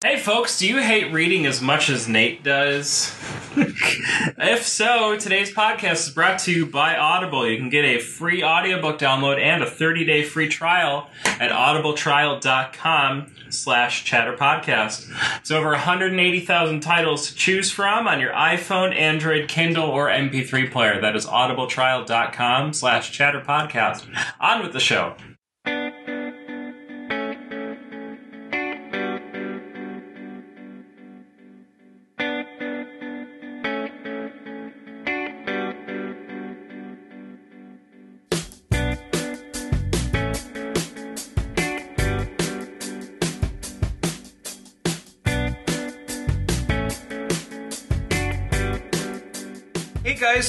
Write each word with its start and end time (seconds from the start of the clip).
Hey 0.00 0.16
folks, 0.16 0.60
do 0.60 0.68
you 0.68 0.80
hate 0.80 1.12
reading 1.12 1.44
as 1.44 1.60
much 1.60 1.90
as 1.90 2.06
Nate 2.06 2.44
does? 2.44 3.12
if 3.56 4.64
so, 4.64 5.16
today's 5.16 5.52
podcast 5.52 6.06
is 6.06 6.10
brought 6.10 6.38
to 6.42 6.52
you 6.52 6.66
by 6.66 6.96
Audible. 6.96 7.44
You 7.44 7.56
can 7.56 7.68
get 7.68 7.84
a 7.84 7.98
free 7.98 8.44
audiobook 8.44 9.00
download 9.00 9.40
and 9.40 9.60
a 9.60 9.66
30-day 9.66 10.22
free 10.22 10.48
trial 10.48 11.10
at 11.24 11.50
audibletrial.com 11.50 13.32
slash 13.50 14.08
chatterpodcast. 14.08 15.10
It's 15.40 15.50
over 15.50 15.70
180,000 15.70 16.78
titles 16.78 17.28
to 17.28 17.34
choose 17.34 17.72
from 17.72 18.06
on 18.06 18.20
your 18.20 18.32
iPhone, 18.34 18.94
Android, 18.94 19.48
Kindle, 19.48 19.90
or 19.90 20.06
MP3 20.06 20.70
player. 20.70 21.00
That 21.00 21.16
is 21.16 21.26
audibletrial.com 21.26 22.72
slash 22.72 23.18
chatterpodcast. 23.18 24.06
On 24.38 24.62
with 24.62 24.72
the 24.72 24.78
show. 24.78 25.16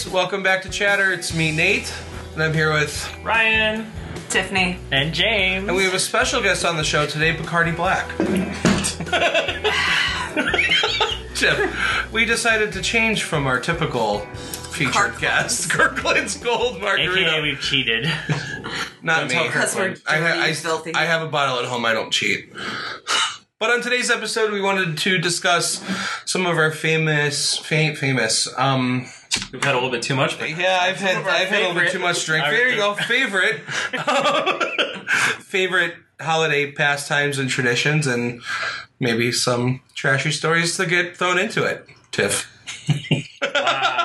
Guys, 0.04 0.14
welcome 0.14 0.44
back 0.44 0.62
to 0.62 0.70
Chatter. 0.70 1.12
It's 1.12 1.34
me, 1.34 1.52
Nate, 1.52 1.92
and 2.34 2.44
I'm 2.44 2.54
here 2.54 2.72
with, 2.72 3.12
Ryan. 3.24 3.92
Tiffany. 4.30 4.78
And 4.92 5.14
James. 5.14 5.68
and 5.68 5.76
we 5.76 5.84
have 5.84 5.94
a 5.94 6.00
special 6.00 6.42
guest 6.42 6.64
on 6.64 6.78
the 6.78 6.84
show 6.84 7.06
today, 7.06 7.36
Bacardi 7.36 7.76
Black. 7.76 8.08
Chip, 11.36 11.58
we 12.14 12.26
decided 12.26 12.72
to 12.74 12.82
change 12.82 13.24
from 13.24 13.48
our 13.48 13.60
typical 13.60 14.20
featured 14.20 14.94
Kirkland's. 14.94 15.20
guest, 15.20 15.70
Kirkland's 15.72 16.38
Gold 16.38 16.80
Margarita. 16.80 17.30
AKA 17.32 17.42
we've 17.42 17.60
cheated. 17.60 18.10
Not 19.02 19.28
me. 19.28 19.34
tell 19.34 19.48
Because 19.48 19.76
we're 19.76 19.96
I, 20.08 20.18
ha- 20.18 20.28
dirty 20.28 20.40
I, 20.40 20.48
and 20.48 20.58
filthy. 20.58 20.94
I 20.96 21.06
have 21.06 21.22
a 21.24 21.28
bottle 21.28 21.60
at 21.60 21.66
home. 21.66 21.86
I 21.86 21.94
don't 21.94 22.12
cheat. 22.12 22.54
But 23.60 23.72
on 23.72 23.82
today's 23.82 24.10
episode, 24.10 24.54
we 24.54 24.62
wanted 24.62 24.98
to 25.00 25.18
discuss 25.18 25.84
some 26.26 26.46
of 26.46 26.58
our 26.58 26.72
famous, 26.72 27.58
fam- 27.58 27.96
famous, 27.96 28.48
um, 28.58 29.06
We've 29.52 29.64
had 29.64 29.74
a 29.74 29.78
little 29.78 29.92
bit 29.92 30.02
too 30.02 30.16
much, 30.16 30.40
but 30.40 30.50
Yeah, 30.50 30.80
I've 30.82 30.98
had 30.98 31.18
I've 31.18 31.50
had 31.50 31.62
a 31.62 31.68
little 31.68 31.82
bit 31.82 31.92
too 31.92 32.00
much 32.00 32.26
drink. 32.26 32.46
There 32.46 32.70
you 32.70 32.78
go. 32.78 32.96
Favorite 32.96 33.60
favorite 35.42 35.96
holiday 36.20 36.72
pastimes 36.72 37.38
and 37.38 37.50
traditions 37.50 38.08
and 38.08 38.42
maybe 39.00 39.32
some 39.32 39.82
trashy 39.94 40.32
stories 40.32 40.76
to 40.78 40.86
get 40.86 41.16
thrown 41.16 41.38
into 41.38 41.64
it. 41.64 41.88
Tiff. 42.12 42.48
wow. 43.42 43.99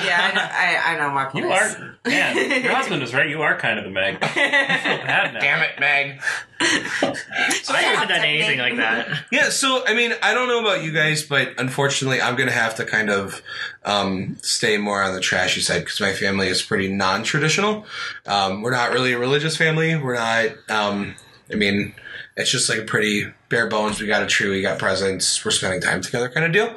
Yeah, 0.04 0.20
I 0.20 0.34
know, 0.34 0.48
I, 0.50 0.94
I 0.94 0.98
know 0.98 1.14
my 1.14 1.24
place. 1.26 1.44
You 1.44 1.50
are, 1.50 1.96
man. 2.04 2.62
Your 2.64 2.72
husband 2.76 3.02
was 3.02 3.12
right. 3.14 3.28
You 3.28 3.42
are 3.42 3.56
kind 3.58 3.78
of 3.78 3.84
the 3.84 3.90
Meg. 3.90 4.18
I 4.22 4.28
feel 4.28 4.96
bad 4.98 5.34
now. 5.34 5.40
Damn 5.40 5.62
it, 5.62 5.80
Meg. 5.80 6.20
I 6.60 7.82
haven't 7.82 8.08
done 8.08 8.24
anything 8.24 8.58
like 8.58 8.76
that. 8.76 9.24
Yeah, 9.30 9.50
so 9.50 9.84
I 9.86 9.94
mean, 9.94 10.12
I 10.22 10.34
don't 10.34 10.48
know 10.48 10.60
about 10.60 10.82
you 10.82 10.92
guys, 10.92 11.22
but 11.22 11.54
unfortunately, 11.58 12.20
I'm 12.20 12.36
gonna 12.36 12.50
have 12.50 12.74
to 12.76 12.84
kind 12.84 13.10
of 13.10 13.42
um, 13.84 14.36
stay 14.42 14.78
more 14.78 15.02
on 15.02 15.14
the 15.14 15.20
trashy 15.20 15.60
side 15.60 15.80
because 15.80 16.00
my 16.00 16.12
family 16.12 16.48
is 16.48 16.62
pretty 16.62 16.88
non-traditional. 16.88 17.84
Um, 18.26 18.62
we're 18.62 18.70
not 18.70 18.92
really 18.92 19.12
a 19.12 19.18
religious 19.18 19.56
family. 19.56 19.96
We're 19.96 20.14
not. 20.14 20.50
Um, 20.70 21.14
I 21.50 21.54
mean, 21.54 21.94
it's 22.36 22.50
just 22.50 22.68
like 22.68 22.78
a 22.78 22.82
pretty 22.82 23.26
bare 23.48 23.68
bones. 23.68 23.98
We 24.00 24.06
got 24.06 24.22
a 24.22 24.26
tree, 24.26 24.50
we 24.50 24.60
got 24.60 24.78
presents, 24.78 25.42
we're 25.44 25.50
spending 25.50 25.80
time 25.80 26.02
together, 26.02 26.28
kind 26.28 26.44
of 26.46 26.52
deal. 26.52 26.74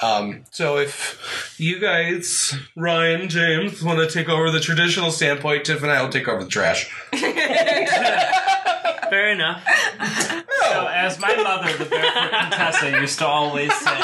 Um, 0.00 0.44
so 0.50 0.78
if 0.78 1.54
you 1.58 1.78
guys, 1.78 2.54
Ryan, 2.76 3.28
James, 3.28 3.82
want 3.82 3.98
to 3.98 4.08
take 4.08 4.28
over 4.30 4.50
the 4.50 4.60
traditional 4.60 5.10
standpoint, 5.10 5.66
Tiff 5.66 5.82
and 5.82 5.92
I 5.92 6.00
will 6.02 6.08
take 6.08 6.26
over 6.28 6.42
the 6.42 6.48
trash. 6.50 6.90
Fair 9.10 9.32
enough. 9.32 9.62
So, 10.70 10.86
as 10.86 11.18
my 11.18 11.36
mother, 11.36 11.76
the 11.76 11.84
barefoot 11.84 12.30
Contessa, 12.30 12.90
used 12.98 13.18
to 13.18 13.26
always 13.26 13.74
say, 13.74 13.90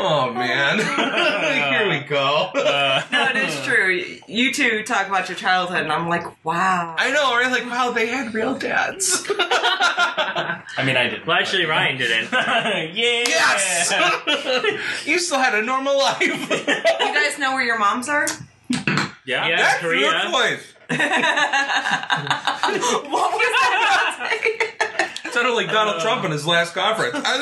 Oh 0.00 0.32
man, 0.32 0.78
here 1.72 1.88
we 1.88 2.00
go. 2.06 2.50
No, 2.54 3.02
it 3.30 3.36
is 3.36 3.64
true. 3.64 4.00
You 4.48 4.54
two 4.54 4.82
talk 4.82 5.08
about 5.08 5.28
your 5.28 5.36
childhood, 5.36 5.82
and 5.82 5.92
I'm 5.92 6.08
like, 6.08 6.24
wow. 6.42 6.94
I 6.98 7.10
know, 7.10 7.36
right? 7.36 7.52
Like, 7.52 7.70
wow, 7.70 7.90
they 7.90 8.06
had 8.06 8.32
real 8.32 8.56
dads. 8.56 9.26
I 9.30 10.62
mean, 10.86 10.96
I 10.96 11.08
did. 11.08 11.26
Well, 11.26 11.36
actually, 11.36 11.66
Ryan 11.66 11.98
didn't. 11.98 12.32
yeah. 12.32 12.94
Yes! 12.94 13.92
you 15.06 15.18
still 15.18 15.38
had 15.38 15.54
a 15.54 15.60
normal 15.60 15.98
life. 15.98 16.22
You 16.22 16.34
guys 16.48 17.38
know 17.38 17.52
where 17.52 17.62
your 17.62 17.78
moms 17.78 18.08
are? 18.08 18.26
Yeah. 19.26 19.48
Yeah. 19.48 19.56
That's 19.56 19.80
Korea. 19.80 20.00
your 20.00 20.12
choice. 20.30 20.74
What 20.88 20.98
was 23.12 23.50
that? 23.52 24.54
Sounded 25.38 25.54
like 25.54 25.68
Donald 25.68 26.00
Trump 26.02 26.24
in 26.24 26.32
his 26.32 26.44
last 26.46 26.74
conference. 26.74 27.14
I'm 27.24 27.40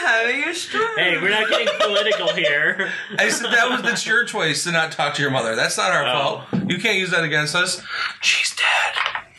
having 0.00 0.44
a 0.48 0.54
stroke. 0.54 0.96
hey, 0.96 1.18
we're 1.20 1.28
not 1.28 1.50
getting 1.50 1.68
political 1.78 2.28
here. 2.34 2.90
I 3.18 3.28
said 3.28 3.50
that 3.52 3.68
was 3.70 3.82
that's 3.82 4.06
your 4.06 4.24
choice 4.24 4.64
to 4.64 4.72
not 4.72 4.92
talk 4.92 5.14
to 5.16 5.22
your 5.22 5.30
mother. 5.30 5.54
That's 5.56 5.76
not 5.76 5.90
our 5.92 6.06
Oh. 6.06 6.12
fault. 6.50 6.70
You 6.70 6.78
can't 6.78 6.96
use 6.98 7.10
that 7.10 7.24
against 7.24 7.54
us. 7.54 7.82
She's 8.22 8.56
dead. 8.56 8.64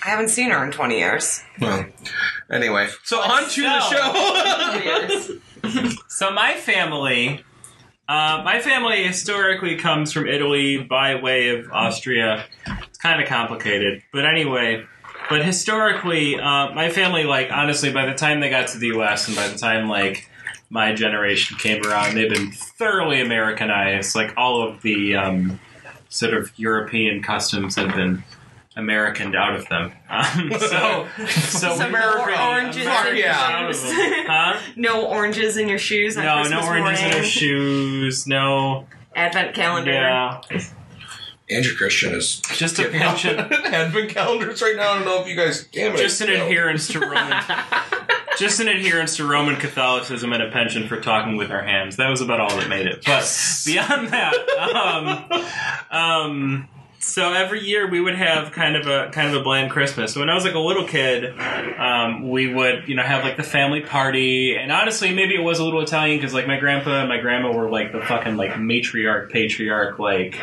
I 0.06 0.10
haven't 0.10 0.30
seen 0.30 0.52
her 0.52 0.64
in 0.64 0.72
20 0.72 0.98
years. 1.00 1.42
Well, 1.60 1.86
anyway, 2.52 2.90
so 3.04 3.20
on 3.20 3.50
to 3.50 3.62
the 3.62 3.80
show. 3.82 5.38
So 6.08 6.32
my 6.32 6.54
family, 6.54 7.44
uh, 8.10 8.42
my 8.46 8.60
family 8.62 9.04
historically 9.06 9.76
comes 9.76 10.12
from 10.12 10.28
Italy 10.28 10.78
by 10.84 11.16
way 11.16 11.50
of 11.50 11.72
Austria. 11.72 12.46
It's 12.88 12.98
kind 13.00 13.22
of 13.22 13.28
complicated, 13.28 14.02
but 14.14 14.26
anyway. 14.26 14.86
But 15.32 15.46
historically, 15.46 16.40
uh, 16.40 16.72
my 16.74 16.90
family, 16.90 17.24
like 17.24 17.52
honestly, 17.52 17.92
by 17.92 18.06
the 18.06 18.14
time 18.14 18.40
they 18.40 18.50
got 18.50 18.68
to 18.70 18.78
the 18.78 18.88
U.S. 18.88 19.28
and 19.28 19.36
by 19.36 19.48
the 19.48 19.58
time 19.58 19.88
like 19.90 20.30
my 20.70 20.94
generation 20.94 21.58
came 21.58 21.86
around, 21.86 22.16
they've 22.16 22.30
been 22.30 22.52
thoroughly 22.52 23.22
Americanized. 23.22 24.16
Like 24.16 24.34
all 24.38 24.62
of 24.68 24.82
the 24.82 25.16
um, 25.16 25.60
sort 26.10 26.34
of 26.34 26.52
European 26.58 27.22
customs 27.24 27.76
have 27.76 27.94
been 27.96 28.24
Americaned 28.78 29.36
out 29.36 29.56
of 29.56 29.68
them. 29.68 29.92
Um, 30.12 30.52
so, 30.60 31.08
so 31.28 31.76
Some 31.78 31.92
we're 31.94 32.00
more 32.18 32.38
oranges 32.38 32.84
Fuck 32.84 33.08
in 33.08 33.16
yeah. 33.18 33.62
your 33.62 33.74
shoes. 33.74 33.84
Huh? 34.28 34.60
no 34.76 35.06
oranges 35.08 35.56
in 35.58 35.70
your 35.70 35.80
shoes 35.80 36.18
on 36.18 36.26
No, 36.26 36.36
Christmas 36.42 36.62
no 36.66 36.68
oranges 36.70 37.00
in 37.00 37.06
morning. 37.06 37.22
her 37.24 37.26
shoes. 37.30 38.28
No, 38.28 38.88
Advent 39.16 39.56
calendar. 39.56 39.92
yeah, 39.94 40.42
Andrew 41.52 41.76
Christian 41.76 42.14
is 42.16 42.40
just 42.54 42.80
a 42.80 42.88
of, 42.88 42.96
advent 43.52 44.10
calendars 44.10 44.62
right 44.62 44.76
now. 44.76 44.92
I 44.92 44.96
don't 44.96 45.06
know 45.06 45.22
if 45.22 45.28
you 45.28 45.36
guys. 45.36 45.66
Damn 45.72 45.94
it! 45.96 45.98
just 45.98 46.22
an 46.22 46.28
No. 46.28 46.46
adherence 46.46 46.88
to 46.90 47.00
Roman, 47.00 47.44
just 48.38 48.60
an 48.60 48.68
adherence 48.68 49.18
to 49.18 49.28
Roman 49.28 49.56
Catholicism 49.58 50.32
and 50.34 50.42
a 50.44 50.50
penchant 50.52 50.88
for 50.88 51.00
talking 51.02 51.36
with 51.38 51.52
our 51.52 51.64
hands. 51.64 51.98
That 51.98 52.10
was 52.10 52.22
about 52.22 52.40
all 52.40 52.56
that 52.58 52.70
made 52.70 52.88
it. 52.88 53.04
But 53.06 53.24
beyond 53.66 54.10
that, 54.10 54.34
um, 55.92 55.98
um, 56.00 56.68
so 57.02 57.34
every 57.34 57.62
year 57.62 57.90
we 57.90 58.00
would 58.00 58.16
have 58.16 58.52
kind 58.52 58.76
of 58.76 58.88
a 58.88 59.10
kind 59.12 59.28
of 59.28 59.42
a 59.42 59.44
bland 59.44 59.72
Christmas. 59.72 60.14
So 60.14 60.20
when 60.20 60.30
I 60.30 60.36
was 60.36 60.46
like 60.46 60.54
a 60.54 60.60
little 60.60 60.88
kid, 60.88 61.38
um, 61.78 62.30
we 62.30 62.54
would 62.54 62.88
you 62.88 62.96
know 62.96 63.04
have 63.04 63.24
like 63.24 63.38
the 63.38 63.44
family 63.44 63.82
party, 63.82 64.56
and 64.56 64.72
honestly, 64.72 65.14
maybe 65.14 65.36
it 65.36 65.44
was 65.44 65.60
a 65.60 65.64
little 65.64 65.82
Italian 65.82 66.18
because 66.18 66.34
like 66.34 66.48
my 66.48 66.58
grandpa 66.58 67.00
and 67.02 67.10
my 67.10 67.18
grandma 67.18 67.52
were 67.52 67.70
like 67.70 67.92
the 67.92 68.02
fucking 68.02 68.38
like 68.38 68.52
matriarch 68.52 69.32
patriarch 69.32 69.98
like 70.00 70.38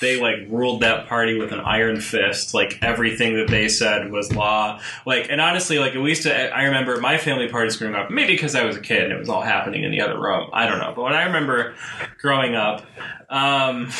they 0.00 0.20
like 0.20 0.46
ruled 0.48 0.80
that 0.80 1.06
party 1.06 1.38
with 1.38 1.52
an 1.52 1.60
iron 1.60 2.00
fist. 2.00 2.54
Like 2.54 2.78
everything 2.82 3.36
that 3.36 3.48
they 3.48 3.68
said 3.68 4.10
was 4.10 4.34
law. 4.34 4.80
Like, 5.06 5.28
and 5.30 5.40
honestly, 5.40 5.78
like 5.78 5.94
used 5.94 6.24
to. 6.24 6.54
I 6.56 6.64
remember 6.64 7.00
my 7.00 7.18
family 7.18 7.48
parties 7.48 7.76
growing 7.76 7.94
up. 7.94 8.10
Maybe 8.10 8.32
because 8.32 8.54
I 8.54 8.64
was 8.64 8.76
a 8.76 8.80
kid 8.80 9.04
and 9.04 9.12
it 9.12 9.18
was 9.18 9.28
all 9.28 9.42
happening 9.42 9.84
in 9.84 9.90
the 9.92 10.00
other 10.00 10.18
room. 10.18 10.50
I 10.52 10.66
don't 10.66 10.78
know. 10.78 10.92
But 10.96 11.02
when 11.02 11.12
I 11.12 11.24
remember 11.24 11.74
growing 12.18 12.56
up, 12.56 12.80
um, 13.28 13.88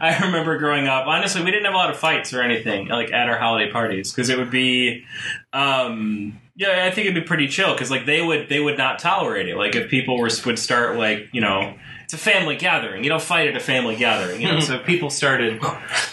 I 0.00 0.18
remember 0.22 0.58
growing 0.58 0.86
up. 0.86 0.99
Honestly, 1.06 1.42
we 1.42 1.50
didn't 1.50 1.64
have 1.64 1.74
a 1.74 1.78
lot 1.78 1.90
of 1.90 1.98
fights 1.98 2.32
or 2.32 2.42
anything 2.42 2.88
like 2.88 3.12
at 3.12 3.28
our 3.28 3.38
holiday 3.38 3.70
parties 3.70 4.12
because 4.12 4.28
it 4.28 4.38
would 4.38 4.50
be. 4.50 5.04
Um, 5.52 6.40
yeah, 6.56 6.84
I 6.84 6.90
think 6.90 7.06
it'd 7.06 7.14
be 7.14 7.26
pretty 7.26 7.48
chill 7.48 7.72
because 7.72 7.90
like 7.90 8.06
they 8.06 8.20
would 8.20 8.48
they 8.48 8.60
would 8.60 8.76
not 8.76 8.98
tolerate 8.98 9.48
it. 9.48 9.56
Like 9.56 9.74
if 9.74 9.88
people 9.88 10.18
were 10.18 10.30
would 10.44 10.58
start 10.58 10.96
like 10.96 11.28
you 11.32 11.40
know 11.40 11.74
it's 12.04 12.12
a 12.12 12.18
family 12.18 12.56
gathering. 12.56 13.04
You 13.04 13.10
don't 13.10 13.22
fight 13.22 13.48
at 13.48 13.56
a 13.56 13.60
family 13.60 13.94
gathering. 13.94 14.40
You 14.40 14.48
know, 14.48 14.60
so 14.60 14.78
people 14.84 15.10
started. 15.10 15.62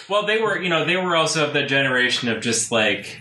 Well, 0.08 0.26
they 0.26 0.40
were 0.40 0.62
you 0.62 0.70
know 0.70 0.86
they 0.86 0.96
were 0.96 1.16
also 1.16 1.48
of 1.48 1.54
the 1.54 1.64
generation 1.64 2.30
of 2.30 2.42
just 2.42 2.72
like 2.72 3.20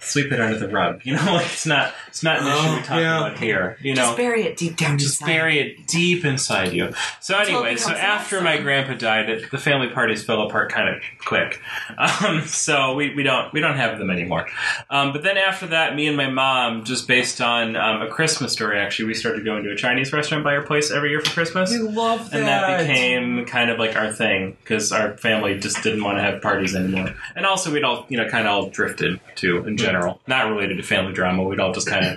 sweep 0.00 0.30
it 0.30 0.40
under 0.40 0.58
the 0.58 0.68
rug. 0.68 1.00
You 1.04 1.16
know, 1.16 1.24
like 1.26 1.46
it's 1.46 1.66
not 1.66 1.94
it's 2.18 2.24
not 2.24 2.40
an 2.40 2.46
issue 2.48 2.56
Oh, 2.58 2.72
we're 2.74 2.82
talking 2.82 3.02
yeah. 3.04 3.26
about 3.26 3.38
here. 3.38 3.76
You 3.80 3.94
know, 3.94 4.02
Just 4.02 4.16
bury 4.16 4.42
it 4.42 4.56
deep 4.56 4.76
down 4.76 4.98
just 4.98 5.20
inside. 5.20 5.26
bury 5.32 5.58
it 5.60 5.86
deep 5.86 6.24
inside 6.24 6.72
you. 6.72 6.92
So 7.20 7.38
anyway, 7.38 7.76
so 7.76 7.92
after 7.92 8.38
out. 8.38 8.42
my 8.44 8.58
grandpa 8.58 8.94
died, 8.94 9.30
it, 9.30 9.50
the 9.52 9.58
family 9.58 9.88
parties 9.88 10.24
fell 10.24 10.42
apart 10.42 10.72
kind 10.72 10.88
of 10.88 11.02
quick. 11.24 11.60
Um, 11.98 12.42
so 12.46 12.94
we, 12.94 13.14
we 13.14 13.22
don't 13.22 13.52
we 13.52 13.60
don't 13.60 13.76
have 13.76 13.98
them 13.98 14.10
anymore. 14.10 14.46
Um, 14.90 15.12
but 15.12 15.22
then 15.22 15.36
after 15.36 15.68
that, 15.68 15.94
me 15.96 16.06
and 16.06 16.16
my 16.16 16.30
mom, 16.30 16.84
just 16.84 17.06
based 17.08 17.40
on 17.40 17.76
um, 17.76 18.02
a 18.02 18.08
Christmas 18.08 18.52
story, 18.52 18.78
actually, 18.78 19.06
we 19.06 19.14
started 19.14 19.44
going 19.44 19.64
to 19.64 19.70
a 19.72 19.76
Chinese 19.76 20.12
restaurant 20.12 20.44
by 20.44 20.54
our 20.56 20.62
place 20.62 20.90
every 20.90 21.10
year 21.10 21.20
for 21.20 21.30
Christmas. 21.30 21.70
We 21.70 21.78
love 21.80 22.30
that, 22.30 22.38
And 22.38 22.46
that 22.48 22.80
became 22.80 23.46
kind 23.46 23.70
of 23.70 23.78
like 23.78 23.96
our 23.96 24.12
thing 24.12 24.56
because 24.62 24.92
our 24.92 25.16
family 25.16 25.58
just 25.58 25.82
didn't 25.82 26.02
want 26.04 26.18
to 26.18 26.22
have 26.22 26.40
parties 26.40 26.74
anymore. 26.74 27.14
And 27.36 27.44
also, 27.46 27.72
we'd 27.72 27.84
all, 27.84 28.06
you 28.08 28.16
know, 28.16 28.28
kind 28.28 28.46
of 28.46 28.52
all 28.52 28.70
drifted 28.70 29.20
too 29.36 29.64
in 29.64 29.76
general. 29.76 30.20
Not 30.26 30.48
related 30.48 30.76
to 30.78 30.82
family 30.82 31.12
drama. 31.12 31.42
We'd 31.42 31.60
all 31.60 31.72
just 31.72 31.86
kind 31.88 32.06
of, 32.06 32.07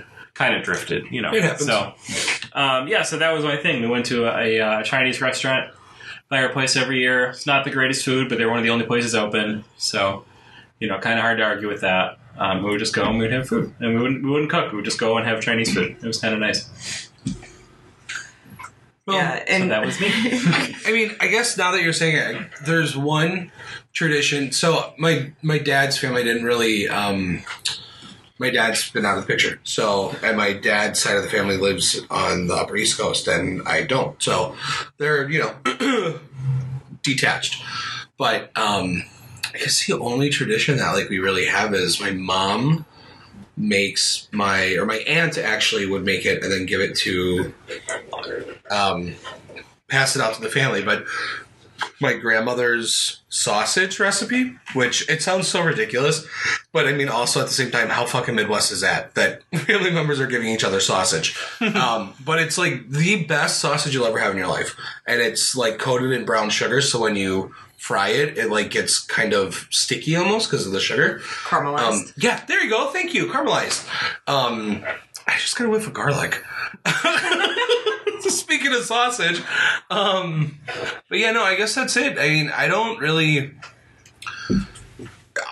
kind 0.41 0.55
of 0.55 0.63
drifted, 0.63 1.05
you 1.11 1.21
know. 1.21 1.33
It 1.33 1.43
happens. 1.43 1.67
So, 1.67 1.93
um, 2.53 2.87
yeah, 2.87 3.03
so 3.03 3.17
that 3.17 3.31
was 3.31 3.43
my 3.43 3.57
thing. 3.57 3.81
We 3.81 3.87
went 3.87 4.05
to 4.07 4.25
a, 4.25 4.57
a 4.57 4.59
uh, 4.59 4.83
Chinese 4.83 5.21
restaurant 5.21 5.71
by 6.29 6.41
our 6.41 6.49
place 6.49 6.75
every 6.75 6.99
year. 6.99 7.27
It's 7.27 7.45
not 7.45 7.63
the 7.63 7.71
greatest 7.71 8.03
food, 8.03 8.29
but 8.29 8.37
they're 8.37 8.49
one 8.49 8.57
of 8.57 8.63
the 8.63 8.71
only 8.71 8.85
places 8.85 9.13
open. 9.13 9.63
So, 9.77 10.25
you 10.79 10.87
know, 10.87 10.97
kind 10.97 11.19
of 11.19 11.23
hard 11.23 11.37
to 11.37 11.43
argue 11.43 11.67
with 11.67 11.81
that. 11.81 12.17
Um, 12.37 12.63
we 12.63 12.71
would 12.71 12.79
just 12.79 12.95
go 12.95 13.03
and 13.03 13.19
we'd 13.19 13.31
have 13.31 13.47
food, 13.47 13.73
and 13.79 13.93
we 13.93 14.01
wouldn't 14.01 14.23
we 14.23 14.29
wouldn't 14.29 14.49
cook. 14.49 14.71
We 14.71 14.77
would 14.77 14.85
just 14.85 14.99
go 14.99 15.17
and 15.17 15.27
have 15.27 15.41
Chinese 15.41 15.73
food. 15.73 15.97
It 16.01 16.07
was 16.07 16.19
kind 16.19 16.33
of 16.33 16.39
nice. 16.39 17.11
yeah, 19.07 19.37
So 19.37 19.43
and 19.47 19.71
that 19.71 19.85
was 19.85 19.99
me. 19.99 20.09
I 20.13 20.91
mean, 20.91 21.15
I 21.19 21.27
guess 21.27 21.57
now 21.57 21.71
that 21.71 21.83
you're 21.83 21.93
saying 21.93 22.15
it, 22.15 22.47
there's 22.65 22.95
one 22.97 23.51
tradition. 23.93 24.53
So 24.53 24.93
my 24.97 25.33
my 25.41 25.59
dad's 25.59 25.97
family 25.97 26.23
didn't 26.23 26.45
really. 26.45 26.87
Um, 26.87 27.43
my 28.41 28.49
dad's 28.49 28.89
been 28.89 29.05
out 29.05 29.19
of 29.19 29.25
the 29.25 29.31
picture. 29.31 29.59
So, 29.63 30.15
and 30.23 30.35
my 30.35 30.51
dad's 30.51 30.99
side 30.99 31.15
of 31.15 31.21
the 31.21 31.29
family 31.29 31.57
lives 31.57 32.01
on 32.09 32.47
the 32.47 32.55
Upper 32.55 32.75
East 32.75 32.97
Coast, 32.97 33.27
and 33.27 33.61
I 33.67 33.83
don't. 33.83 34.21
So, 34.21 34.55
they're 34.97 35.29
you 35.29 35.39
know 35.39 36.19
detached. 37.03 37.63
But 38.17 38.45
um, 38.57 39.03
I 39.53 39.59
guess 39.59 39.85
the 39.85 39.99
only 39.99 40.31
tradition 40.31 40.77
that 40.77 40.91
like 40.93 41.09
we 41.09 41.19
really 41.19 41.45
have 41.45 41.75
is 41.75 42.01
my 42.01 42.11
mom 42.11 42.85
makes 43.55 44.27
my 44.31 44.73
or 44.73 44.87
my 44.87 44.97
aunt 45.07 45.37
actually 45.37 45.85
would 45.85 46.03
make 46.03 46.25
it 46.25 46.41
and 46.41 46.51
then 46.51 46.65
give 46.65 46.81
it 46.81 46.95
to 46.97 47.53
um, 48.71 49.13
pass 49.87 50.15
it 50.15 50.21
out 50.21 50.33
to 50.33 50.41
the 50.41 50.49
family. 50.49 50.83
But 50.83 51.05
my 51.99 52.13
grandmother's 52.13 53.21
sausage 53.29 53.99
recipe, 53.99 54.55
which 54.73 55.09
it 55.09 55.21
sounds 55.21 55.47
so 55.47 55.63
ridiculous, 55.63 56.25
but 56.71 56.87
I 56.87 56.93
mean 56.93 57.09
also 57.09 57.39
at 57.39 57.47
the 57.47 57.53
same 57.53 57.71
time, 57.71 57.89
how 57.89 58.05
fucking 58.05 58.35
Midwest 58.35 58.71
is 58.71 58.81
that? 58.81 59.15
That 59.15 59.43
family 59.55 59.91
members 59.91 60.19
are 60.19 60.27
giving 60.27 60.49
each 60.49 60.63
other 60.63 60.79
sausage. 60.79 61.37
um, 61.61 62.13
but 62.23 62.39
it's 62.39 62.57
like 62.57 62.89
the 62.89 63.23
best 63.25 63.59
sausage 63.59 63.93
you'll 63.93 64.05
ever 64.05 64.19
have 64.19 64.31
in 64.31 64.37
your 64.37 64.47
life, 64.47 64.75
and 65.07 65.21
it's 65.21 65.55
like 65.55 65.79
coated 65.79 66.11
in 66.11 66.25
brown 66.25 66.49
sugar. 66.49 66.81
So 66.81 66.99
when 66.99 67.15
you 67.15 67.53
fry 67.77 68.09
it, 68.09 68.37
it 68.37 68.49
like 68.51 68.69
gets 68.69 68.99
kind 68.99 69.33
of 69.33 69.67
sticky 69.71 70.15
almost 70.15 70.49
because 70.49 70.67
of 70.67 70.71
the 70.71 70.79
sugar. 70.79 71.19
caramelized. 71.19 72.07
Um, 72.07 72.13
yeah, 72.17 72.43
there 72.45 72.63
you 72.63 72.69
go. 72.69 72.89
Thank 72.91 73.13
you. 73.13 73.27
Caramelized. 73.27 73.87
Um, 74.27 74.83
I 75.27 75.37
just 75.37 75.55
got 75.57 75.67
a 75.67 75.69
whiff 75.69 75.87
of 75.87 75.93
garlic. 75.93 76.43
Speaking 78.29 78.73
of 78.73 78.83
sausage, 78.83 79.41
um, 79.89 80.59
but 81.09 81.19
yeah, 81.19 81.31
no, 81.31 81.43
I 81.43 81.55
guess 81.55 81.73
that's 81.73 81.97
it. 81.97 82.17
I 82.19 82.29
mean, 82.29 82.51
I 82.55 82.67
don't 82.67 82.99
really, 82.99 83.51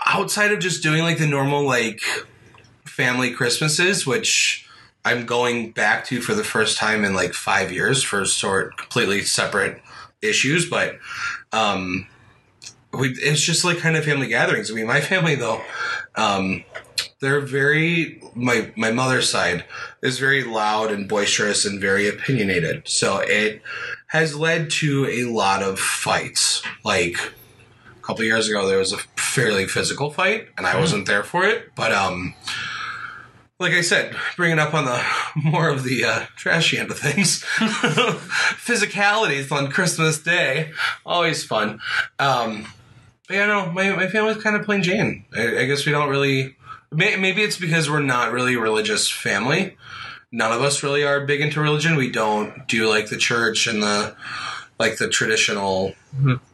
outside 0.05 0.51
of 0.51 0.59
just 0.59 0.83
doing 0.83 1.01
like 1.01 1.17
the 1.17 1.27
normal 1.27 1.65
like 1.65 2.01
family 2.85 3.31
Christmases, 3.31 4.05
which 4.05 4.67
I'm 5.05 5.25
going 5.25 5.71
back 5.71 6.05
to 6.05 6.21
for 6.21 6.33
the 6.33 6.43
first 6.43 6.77
time 6.77 7.03
in 7.05 7.13
like 7.13 7.33
five 7.33 7.71
years 7.71 8.03
for 8.03 8.25
sort 8.25 8.77
completely 8.77 9.23
separate 9.23 9.81
issues, 10.21 10.69
but 10.69 10.99
um, 11.51 12.07
we 12.91 13.09
it's 13.09 13.41
just 13.41 13.63
like 13.63 13.79
kind 13.79 13.95
of 13.95 14.03
family 14.03 14.27
gatherings. 14.27 14.69
I 14.69 14.73
mean, 14.75 14.87
my 14.87 15.01
family 15.01 15.35
though, 15.35 15.61
um, 16.15 16.63
they're 17.21 17.41
very 17.41 18.21
my 18.33 18.71
my 18.75 18.91
mother's 18.91 19.29
side 19.29 19.65
is 20.01 20.19
very 20.19 20.43
loud 20.43 20.91
and 20.91 21.07
boisterous 21.07 21.65
and 21.65 21.81
very 21.81 22.07
opinionated. 22.07 22.87
So 22.87 23.17
it 23.19 23.61
has 24.07 24.35
led 24.35 24.69
to 24.71 25.05
a 25.07 25.25
lot 25.25 25.61
of 25.61 25.79
fights. 25.79 26.61
Like 26.83 27.17
a 27.97 28.01
couple 28.01 28.23
years 28.23 28.47
ago, 28.47 28.67
there 28.67 28.77
was 28.77 28.93
a 28.93 28.97
fairly 29.17 29.67
physical 29.67 30.11
fight, 30.11 30.47
and 30.57 30.65
I 30.65 30.79
wasn't 30.79 31.05
there 31.05 31.23
for 31.23 31.45
it. 31.45 31.75
But 31.75 31.91
um, 31.91 32.33
like 33.59 33.73
I 33.73 33.81
said, 33.81 34.15
bringing 34.37 34.57
up 34.57 34.73
on 34.73 34.85
the 34.85 35.03
more 35.35 35.69
of 35.69 35.83
the 35.83 36.05
uh, 36.05 36.25
trashy 36.35 36.77
end 36.77 36.89
of 36.89 36.97
things, 36.97 37.43
physicalities 38.63 39.51
on 39.51 39.69
Christmas 39.69 40.19
Day, 40.19 40.71
always 41.05 41.43
fun. 41.43 41.81
Um, 42.17 42.65
but 43.27 43.35
yeah, 43.35 43.45
no, 43.45 43.71
my, 43.71 43.91
my 43.91 44.07
family's 44.07 44.41
kind 44.41 44.55
of 44.55 44.63
plain 44.63 44.81
Jane. 44.81 45.25
I, 45.35 45.59
I 45.59 45.65
guess 45.65 45.85
we 45.85 45.91
don't 45.91 46.09
really. 46.09 46.55
May, 46.91 47.15
maybe 47.15 47.41
it's 47.41 47.57
because 47.57 47.89
we're 47.89 48.01
not 48.01 48.31
really 48.31 48.55
a 48.55 48.59
religious 48.59 49.09
family. 49.09 49.77
None 50.31 50.51
of 50.51 50.61
us 50.61 50.83
really 50.83 51.03
are 51.03 51.25
big 51.25 51.41
into 51.41 51.59
religion. 51.61 51.95
We 51.95 52.11
don't 52.11 52.67
do 52.67 52.87
like 52.87 53.09
the 53.09 53.17
church 53.17 53.67
and 53.67 53.81
the 53.81 54.15
like 54.79 54.97
the 54.97 55.09
traditional 55.09 55.93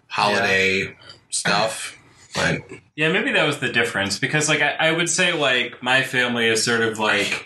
holiday 0.07 0.95
stuff. 1.29 1.97
But 2.33 2.61
Yeah, 2.95 3.11
maybe 3.11 3.31
that 3.33 3.45
was 3.45 3.59
the 3.59 3.71
difference 3.71 4.19
because, 4.19 4.49
like, 4.49 4.61
I, 4.61 4.71
I 4.71 4.91
would 4.91 5.09
say, 5.09 5.33
like, 5.33 5.81
my 5.81 6.01
family 6.03 6.47
is 6.47 6.63
sort 6.63 6.81
of 6.81 6.99
like 6.99 7.45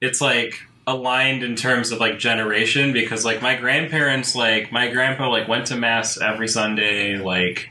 it's 0.00 0.20
like 0.20 0.60
aligned 0.86 1.42
in 1.42 1.56
terms 1.56 1.92
of 1.92 2.00
like 2.00 2.18
generation 2.18 2.92
because, 2.92 3.24
like, 3.24 3.40
my 3.40 3.56
grandparents, 3.56 4.34
like, 4.36 4.70
my 4.72 4.90
grandpa, 4.90 5.28
like, 5.28 5.48
went 5.48 5.66
to 5.68 5.76
mass 5.76 6.20
every 6.20 6.48
Sunday, 6.48 7.16
like, 7.16 7.70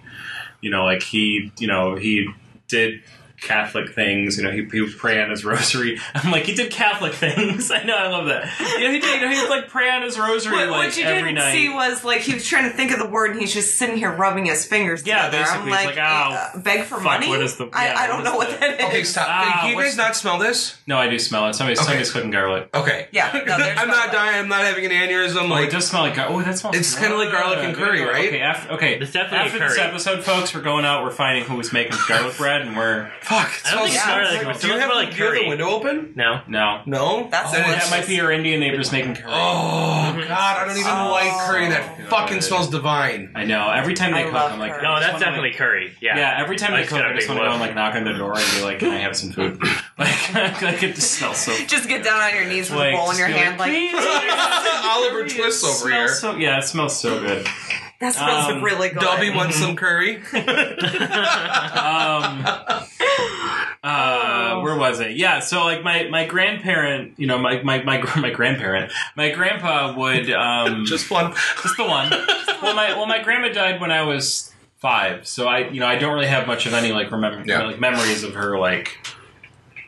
you 0.61 0.69
know, 0.71 0.83
like 0.83 1.03
he, 1.03 1.51
you 1.59 1.67
know, 1.67 1.95
he 1.95 2.27
did 2.67 3.01
Catholic 3.41 3.91
things. 3.93 4.37
You 4.37 4.43
know, 4.43 4.51
he, 4.51 4.63
he 4.71 4.81
would 4.81 4.97
pray 4.97 5.21
on 5.21 5.29
his 5.29 5.43
rosary. 5.45 5.99
I'm 6.13 6.31
like, 6.31 6.43
he 6.43 6.55
did 6.55 6.71
Catholic 6.71 7.13
things. 7.13 7.69
I 7.75 7.83
know, 7.83 7.95
I 7.95 8.07
love 8.07 8.25
that. 8.27 8.45
Yeah, 8.79 8.91
he 8.91 8.99
did. 8.99 9.15
You 9.21 9.27
know, 9.27 9.31
he 9.33 9.41
would 9.41 9.49
like 9.49 9.67
pray 9.69 9.89
on 9.89 10.01
his 10.03 10.17
rosary 10.17 10.53
what, 10.55 10.69
like 10.69 10.87
what 10.87 10.97
you 10.97 11.03
every 11.05 11.21
didn't 11.33 11.35
night. 11.35 11.51
see 11.53 11.69
was 11.69 12.03
like 12.03 12.21
he 12.21 12.33
was 12.33 12.45
trying 12.45 12.69
to 12.69 12.75
think 12.75 12.91
of 12.91 12.99
the 12.99 13.07
word 13.07 13.31
and 13.31 13.39
he's 13.39 13.53
just 13.53 13.77
sitting 13.77 13.97
here 13.97 14.11
rubbing 14.11 14.45
his 14.45 14.65
fingers 14.65 15.05
Yeah, 15.05 15.25
together. 15.25 15.43
I'm 15.49 15.65
basically, 15.65 15.71
like, 15.71 15.87
he's 15.89 15.97
like, 15.97 16.05
oh, 16.05 16.57
uh, 16.57 16.57
beg 16.61 16.83
for 16.85 16.95
fuck, 16.95 17.03
money. 17.03 17.27
what 17.29 17.41
is 17.41 17.57
the- 17.57 17.69
I, 17.73 17.85
yeah, 17.87 17.97
I 17.99 18.07
don't 18.07 18.17
what 18.17 18.23
know 18.25 18.35
what 18.37 18.49
the- 18.51 18.57
that 18.57 18.79
is. 18.79 18.85
okay, 18.87 19.03
stop. 19.03 19.27
Ah, 19.29 19.59
Can 19.61 19.75
you 19.75 19.81
guys 19.83 19.97
not 19.97 20.15
smell 20.15 20.37
this? 20.39 20.77
no, 20.87 20.97
I 20.97 21.07
do 21.09 21.19
smell 21.19 21.47
it. 21.49 21.53
Somebody's, 21.55 21.79
Okay. 21.79 21.85
somebody's 21.87 22.11
cooking 22.11 22.31
garlic. 22.31 22.69
Okay. 22.73 23.07
Yeah, 23.11 23.31
no, 23.45 23.53
I'm 23.55 23.87
not 23.89 24.11
dying. 24.11 24.39
I'm 24.39 24.47
not 24.49 24.61
having 24.61 24.85
an 24.85 24.91
aneurysm. 24.91 25.43
Oh, 25.43 25.45
Like 25.47 25.67
it 25.67 25.71
does 25.71 25.87
smell 25.87 26.03
like 26.03 26.15
gar- 26.15 26.27
oh, 26.29 26.41
that 26.41 26.57
smells. 26.57 26.75
It's 26.75 26.97
kinda 26.97 27.15
like 27.17 27.31
garlic 27.31 27.59
and 27.59 27.75
curry, 27.75 28.01
right? 28.01 28.27
Okay, 28.27 28.39
after 28.41 28.71
okay, 28.73 28.95
It's 28.99 29.11
definitely 29.11 29.39
after 29.47 29.57
curry. 29.59 29.69
this 29.69 29.77
episode, 29.79 30.23
folks, 30.23 30.53
we're 30.53 30.61
going 30.61 30.85
out. 30.85 31.03
We're 31.03 31.11
finding 31.11 31.43
who's 31.45 31.71
making 31.73 31.97
garlic 32.07 32.37
bread, 32.37 32.61
and 32.61 32.75
we're 32.75 33.11
fuck. 33.25 33.49
It 33.49 33.61
I 33.65 33.71
don't 33.75 33.87
think 33.87 33.89
smells- 33.89 33.89
it's 33.89 33.95
Yeah, 33.95 34.05
garlic. 34.07 34.35
it's 34.35 34.45
like- 34.45 34.59
do 34.61 34.67
you 34.67 34.79
have, 34.79 34.89
like 34.95 35.11
do 35.11 35.17
you 35.17 35.23
have 35.25 35.33
the 35.35 35.47
window 35.49 35.69
open? 35.69 36.13
No. 36.15 36.41
no. 36.47 36.81
No. 36.85 37.27
That's 37.31 37.51
Then 37.51 37.61
the 37.63 37.67
it's- 37.73 37.89
That 37.89 37.99
might 37.99 38.07
be 38.07 38.15
your 38.15 38.31
Indian 38.31 38.59
neighbors 38.59 38.91
making 38.91 39.15
curry. 39.15 39.25
Oh 39.27 40.15
god, 40.27 40.57
I 40.57 40.65
don't 40.67 40.77
even 40.77 40.91
Oh. 40.91 41.11
like 41.11 41.31
curry. 41.47 41.69
That 41.69 42.09
fucking 42.09 42.41
smells 42.41 42.69
divine. 42.69 43.31
I 43.35 43.45
know. 43.45 43.69
Every 43.69 43.93
time 43.93 44.11
they 44.13 44.19
I 44.21 44.23
cook, 44.23 44.33
love 44.33 44.51
I'm 44.53 44.59
like, 44.59 44.73
curry. 44.73 44.83
No, 44.83 44.91
I 44.91 44.95
just 44.99 45.01
that's 45.07 45.13
wanna, 45.13 45.25
definitely 45.25 45.49
like- 45.49 45.57
curry. 45.57 45.93
Yeah. 46.01 46.17
Yeah, 46.17 46.37
every 46.39 46.55
time 46.57 46.71
they 46.71 46.77
That's 46.79 46.89
cook, 46.89 46.99
I 46.99 47.01
gotta 47.03 47.15
just 47.15 47.27
be 47.27 47.33
want 47.33 47.43
to 47.43 47.47
go 47.49 47.51
and 47.53 47.61
like 47.61 47.75
knock 47.75 47.95
on 47.95 48.03
their 48.03 48.17
door 48.17 48.33
and 48.37 48.51
be 48.55 48.63
like, 48.63 48.79
"Can 48.79 48.89
I 48.91 48.97
have 48.99 49.15
some 49.17 49.31
food?" 49.31 49.59
like, 49.97 50.33
like 50.61 50.83
it 50.83 50.95
just 50.95 51.11
smells 51.13 51.37
so. 51.37 51.53
Just 51.67 51.87
get 51.89 52.03
down 52.03 52.21
on 52.21 52.35
your 52.35 52.45
knees 52.45 52.69
with 52.69 52.79
Like, 52.79 52.93
a 52.93 52.97
bowl 52.97 53.05
in 53.11 53.17
just 53.17 53.19
your 53.19 53.27
be 53.29 53.33
hand, 53.33 53.57
like, 53.59 53.69
"Please." 53.71 53.93
Oliver 54.85 55.25
It 55.25 55.29
Twist 55.35 55.63
over 55.65 55.73
smells 55.73 55.83
here. 55.83 56.07
So, 56.07 56.35
yeah, 56.37 56.59
it 56.59 56.63
smells 56.63 56.99
so 56.99 57.19
good. 57.19 57.45
that 57.99 58.13
smells 58.13 58.45
Um, 58.51 58.61
really 58.63 58.89
good. 58.89 58.99
Dobby 59.01 59.29
wants 59.31 59.55
some 59.57 59.75
curry. 59.75 60.17
um, 61.75 62.45
where 64.79 64.89
was 64.91 64.99
it? 64.99 65.15
Yeah, 65.17 65.39
so 65.39 65.63
like 65.63 65.83
my, 65.83 66.07
my 66.09 66.25
grandparent, 66.25 67.13
you 67.19 67.27
know, 67.27 67.37
my, 67.37 67.61
my, 67.63 67.83
my, 67.83 68.01
my 68.19 68.29
grandparent, 68.31 68.91
my 69.15 69.31
grandpa 69.31 69.95
would, 69.97 70.29
um, 70.31 70.85
Just 70.87 71.09
one, 71.11 71.33
just 71.61 71.77
the 71.77 71.85
one. 71.85 72.09
Well, 72.61 72.75
my, 72.75 72.95
well, 72.95 73.05
my 73.07 73.21
grandma 73.21 73.49
died 73.53 73.79
when 73.81 73.91
I 73.91 74.03
was 74.03 74.53
five, 74.77 75.27
so 75.27 75.47
I, 75.47 75.69
you 75.69 75.79
know, 75.79 75.87
I 75.87 75.95
don't 75.97 76.13
really 76.13 76.27
have 76.27 76.47
much 76.47 76.65
of 76.65 76.73
any 76.73 76.91
like 76.91 77.11
remember, 77.11 77.43
Yeah. 77.45 77.63
like 77.63 77.79
memories 77.79 78.23
of 78.23 78.33
her, 78.35 78.57
like, 78.59 78.97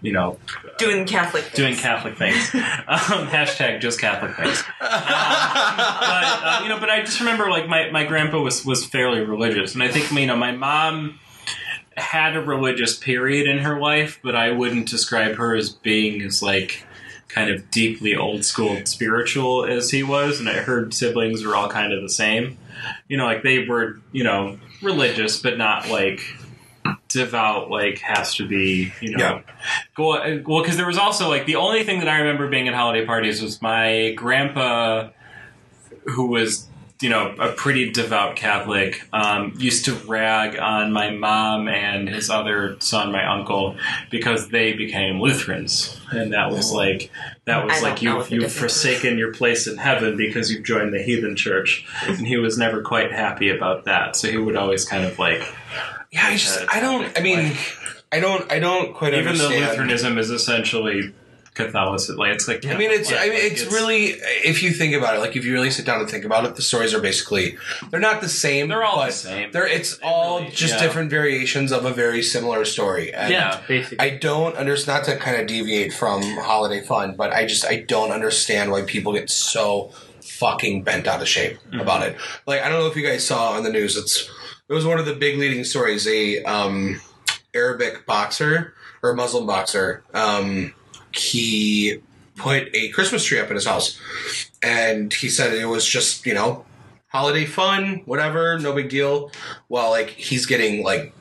you 0.02 0.12
know, 0.14 0.38
doing 0.78 1.06
Catholic. 1.06 1.52
doing 1.54 1.76
Catholic 1.76 2.18
things. 2.18 2.54
Um, 2.88 3.28
hashtag 3.28 3.82
just 3.82 4.00
Catholic 4.00 4.36
things. 4.38 4.64
but 4.80 4.88
uh, 4.90 6.60
you 6.64 6.70
know, 6.70 6.80
but 6.80 6.90
I 6.90 7.02
just 7.02 7.20
remember 7.20 7.50
like 7.50 7.68
my, 7.68 7.90
my 7.92 8.06
grandpa 8.06 8.40
was 8.40 8.64
was 8.66 8.86
fairly 8.86 9.20
religious, 9.22 9.74
and 9.74 9.84
I 9.84 9.90
think 9.90 10.12
you 10.12 10.26
know 10.28 10.36
my 10.38 10.52
mom 10.52 11.20
had 11.98 12.36
a 12.36 12.42
religious 12.42 12.98
period 12.98 13.48
in 13.48 13.60
her 13.60 13.80
life, 13.80 14.20
but 14.24 14.36
I 14.36 14.52
wouldn't 14.52 14.88
describe 14.88 15.36
her 15.36 15.56
as 15.56 15.70
being 15.72 16.22
as 16.22 16.42
like 16.44 16.86
kind 17.28 17.50
of 17.50 17.70
deeply 17.72 18.16
old 18.16 18.46
school 18.46 18.80
spiritual 18.86 19.66
as 19.66 19.90
he 19.92 20.04
was, 20.04 20.40
and 20.40 20.48
I 20.48 20.60
heard 20.60 20.94
siblings 20.94 21.46
were 21.46 21.56
all 21.56 21.70
kind 21.70 21.92
of 21.92 22.02
the 22.02 22.10
same. 22.10 22.58
You 23.08 23.18
know, 23.18 23.26
like 23.26 23.44
they 23.44 23.66
were 23.68 24.00
you 24.12 24.24
know 24.24 24.60
religious, 24.82 25.42
but 25.42 25.58
not 25.58 25.90
like 25.90 26.22
devout 27.10 27.70
like 27.70 28.00
has 28.00 28.36
to 28.36 28.48
be 28.48 28.92
you 29.02 29.12
know 29.12 29.18
Yeah. 29.20 29.42
go 29.96 30.10
well 30.10 30.22
uh, 30.22 30.62
because 30.62 30.78
there 30.78 30.86
was 30.88 30.98
also 30.98 31.30
like 31.30 31.46
the 31.46 31.56
only 31.56 31.84
thing 31.84 32.00
that 32.00 32.08
I 32.08 32.20
remember 32.20 32.48
being 32.48 32.68
at 32.68 32.74
holiday 32.74 33.06
parties 33.06 33.42
was 33.42 33.62
my 33.62 34.12
grandpa 34.12 35.10
who 36.06 36.28
was 36.28 36.68
you 37.02 37.10
know 37.10 37.36
a 37.40 37.52
pretty 37.52 37.92
devout 37.92 38.36
Catholic 38.36 39.08
um, 39.14 39.54
used 39.58 39.86
to 39.86 39.94
rag 40.08 40.58
on 40.58 40.92
my 40.92 41.12
mom 41.12 41.68
and 41.68 42.10
his 42.10 42.30
other 42.30 42.76
son 42.80 43.12
my 43.12 43.26
uncle 43.26 43.76
because 44.10 44.50
they 44.50 44.74
became 44.74 45.22
Lutherans 45.22 46.00
and 46.12 46.34
that 46.34 46.52
was 46.52 46.72
like 46.72 47.12
that 47.46 47.66
was 47.66 47.74
don't 47.74 47.84
like 47.84 48.02
you 48.02 48.24
you've 48.30 48.52
forsaken 48.52 49.18
your 49.18 49.34
place 49.34 49.68
in 49.68 49.78
heaven 49.78 50.18
because 50.18 50.52
you've 50.52 50.66
joined 50.66 50.94
the 50.94 51.02
heathen 51.02 51.36
church 51.36 51.86
and 52.08 52.26
he 52.26 52.38
was 52.38 52.58
never 52.58 52.82
quite 52.82 53.12
happy 53.12 53.50
about 53.50 53.86
that 53.86 54.16
so 54.16 54.30
he 54.30 54.38
would 54.38 54.56
always 54.56 54.86
kind 54.86 55.06
of 55.06 55.20
like 55.20 55.42
Yeah, 56.12 56.26
I 56.26 56.38
just 56.38 56.62
Uh, 56.62 56.66
I 56.72 56.80
don't. 56.80 57.18
I 57.18 57.22
mean, 57.22 57.54
I 58.12 58.20
don't. 58.20 58.50
I 58.52 58.60
don't 58.60 58.94
quite 58.94 59.14
understand. 59.14 59.52
even 59.52 59.62
though. 59.62 59.68
Lutheranism 59.68 60.18
is 60.18 60.30
essentially 60.32 61.14
Catholicism, 61.58 62.16
like 62.18 62.32
it's 62.34 62.48
like 62.48 62.66
I 62.66 62.78
mean, 62.78 62.92
it's. 62.92 63.12
yeah, 63.12 63.18
I 63.20 63.30
mean, 63.30 63.44
like, 63.44 63.52
it's, 63.52 63.66
really. 63.66 64.06
If 64.46 64.64
you 64.64 64.72
think 64.72 64.94
about 64.96 65.16
it, 65.16 65.20
like 65.20 65.36
if 65.36 65.44
you 65.44 65.52
really 65.54 65.70
sit 65.72 65.86
down 65.86 66.00
and 66.00 66.10
think 66.10 66.24
about 66.24 66.46
it, 66.46 66.56
the 66.56 66.62
stories 66.62 66.94
are 66.94 67.02
basically 67.02 67.58
they're 67.90 68.00
not 68.00 68.22
the 68.22 68.30
same. 68.30 68.70
They're 68.70 68.84
all 68.84 69.04
the 69.06 69.12
same. 69.12 69.52
They're 69.52 69.68
it's 69.68 70.00
all 70.02 70.40
really- 70.40 70.52
just 70.52 70.76
yeah. 70.76 70.82
different 70.82 71.10
variations 71.10 71.72
of 71.72 71.84
a 71.86 71.92
very 71.92 72.22
similar 72.24 72.64
story. 72.64 73.14
And 73.14 73.32
Yeah. 73.32 73.62
basically. 73.68 74.00
I 74.00 74.18
don't 74.18 74.56
understand. 74.56 74.98
Not 74.98 75.04
to 75.06 75.18
kind 75.18 75.42
of 75.42 75.48
deviate 75.48 75.92
from 75.94 76.22
holiday 76.22 76.82
fun, 76.86 77.16
but 77.18 77.34
I 77.34 77.46
just 77.46 77.66
I 77.66 77.82
don't 77.82 78.12
understand 78.12 78.72
why 78.72 78.84
people 78.84 79.12
get 79.14 79.30
so 79.30 79.92
fucking 80.22 80.84
bent 80.84 81.08
out 81.08 81.22
of 81.22 81.28
shape 81.28 81.58
Mm-hmm. 81.68 81.80
about 81.82 82.04
it. 82.04 82.16
Like 82.46 82.62
I 82.62 82.70
don't 82.70 82.80
know 82.80 82.88
if 82.88 82.96
you 82.96 83.06
guys 83.06 83.26
saw 83.26 83.52
on 83.52 83.64
the 83.64 83.70
news. 83.72 83.98
It's 83.98 84.30
it 84.70 84.74
was 84.74 84.86
one 84.86 85.00
of 85.00 85.06
the 85.06 85.14
big 85.16 85.38
leading 85.40 85.64
stories. 85.64 86.08
A 86.08 86.44
um, 86.44 87.02
Arabic 87.54 88.06
boxer 88.06 88.74
or 89.04 89.14
Muslim 89.14 89.46
boxer. 89.48 90.04
Um, 90.14 90.74
he 91.18 92.02
put 92.36 92.70
a 92.76 92.90
Christmas 92.90 93.24
tree 93.26 93.40
up 93.40 93.50
in 93.50 93.56
his 93.56 93.66
house, 93.66 94.00
and 94.62 95.14
he 95.14 95.30
said 95.30 95.54
it 95.54 95.66
was 95.66 95.86
just 95.88 96.26
you 96.26 96.34
know 96.34 96.66
holiday 97.08 97.46
fun, 97.46 98.02
whatever, 98.06 98.58
no 98.60 98.74
big 98.74 98.90
deal. 98.90 99.32
Well, 99.70 99.90
like 99.92 100.10
he's 100.10 100.46
getting 100.46 100.84
like 100.84 101.14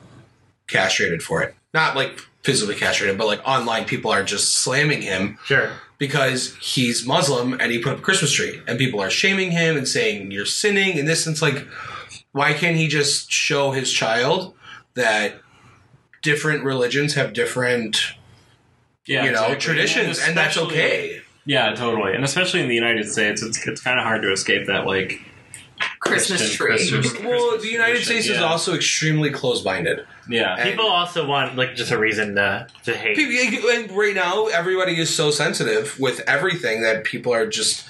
castrated 0.67 1.23
for 1.23 1.41
it. 1.43 1.55
Not 1.73 1.95
like 1.95 2.19
physically 2.43 2.75
castrated, 2.75 3.17
but 3.17 3.27
like 3.27 3.41
online 3.47 3.85
people 3.85 4.11
are 4.11 4.23
just 4.23 4.53
slamming 4.59 5.01
him 5.01 5.37
Sure. 5.45 5.69
because 5.97 6.55
he's 6.57 7.05
Muslim 7.05 7.53
and 7.59 7.71
he 7.71 7.79
put 7.79 7.93
up 7.93 7.99
a 7.99 8.01
Christmas 8.01 8.31
tree. 8.31 8.61
And 8.67 8.77
people 8.77 8.99
are 9.01 9.09
shaming 9.09 9.51
him 9.51 9.75
and 9.77 9.87
saying 9.87 10.31
you're 10.31 10.45
sinning 10.45 10.97
and 10.99 11.07
this 11.07 11.25
and 11.25 11.33
it's 11.33 11.41
like 11.41 11.65
why 12.31 12.53
can't 12.53 12.77
he 12.77 12.87
just 12.87 13.31
show 13.31 13.71
his 13.71 13.91
child 13.91 14.53
that 14.93 15.35
different 16.21 16.63
religions 16.63 17.15
have 17.15 17.33
different 17.33 17.97
yeah, 19.07 19.23
you 19.25 19.31
know 19.31 19.37
exactly. 19.43 19.59
traditions 19.59 20.19
and 20.19 20.35
that's 20.37 20.57
okay. 20.57 21.21
Yeah, 21.45 21.73
totally, 21.75 22.13
and 22.13 22.23
especially 22.25 22.59
in 22.61 22.67
the 22.67 22.75
United 22.75 23.09
States, 23.09 23.41
it's 23.41 23.65
it's 23.67 23.81
kind 23.81 23.99
of 23.99 24.05
hard 24.05 24.21
to 24.23 24.31
escape 24.31 24.67
that 24.67 24.85
like 24.85 25.21
Christmas 25.99 26.39
Christian- 26.57 26.57
tree. 26.57 26.99
Christmas- 26.99 27.23
Well, 27.23 27.39
Christmas 27.49 27.61
the 27.63 27.69
United 27.71 27.91
tradition, 27.93 28.21
States 28.23 28.37
is 28.37 28.41
also 28.41 28.73
extremely 28.75 29.29
close-minded. 29.29 30.05
yeah. 30.29 30.55
And- 30.57 30.69
People 30.69 30.87
also 30.87 31.25
want 31.27 31.55
like 31.55 31.75
just 31.75 31.91
a 31.91 31.97
reason 31.97 32.35
to 32.35 32.67
to 32.85 32.95
hate. 32.97 33.15
People, 33.15 33.69
and 33.69 33.91
right 33.91 34.15
now, 34.15 34.47
everybody 34.47 34.99
is 34.99 35.13
so 35.13 35.31
sensitive 35.31 35.99
with 35.99 36.21
everything 36.27 36.81
that 36.81 37.03
people 37.03 37.33
are 37.33 37.45
just 37.47 37.85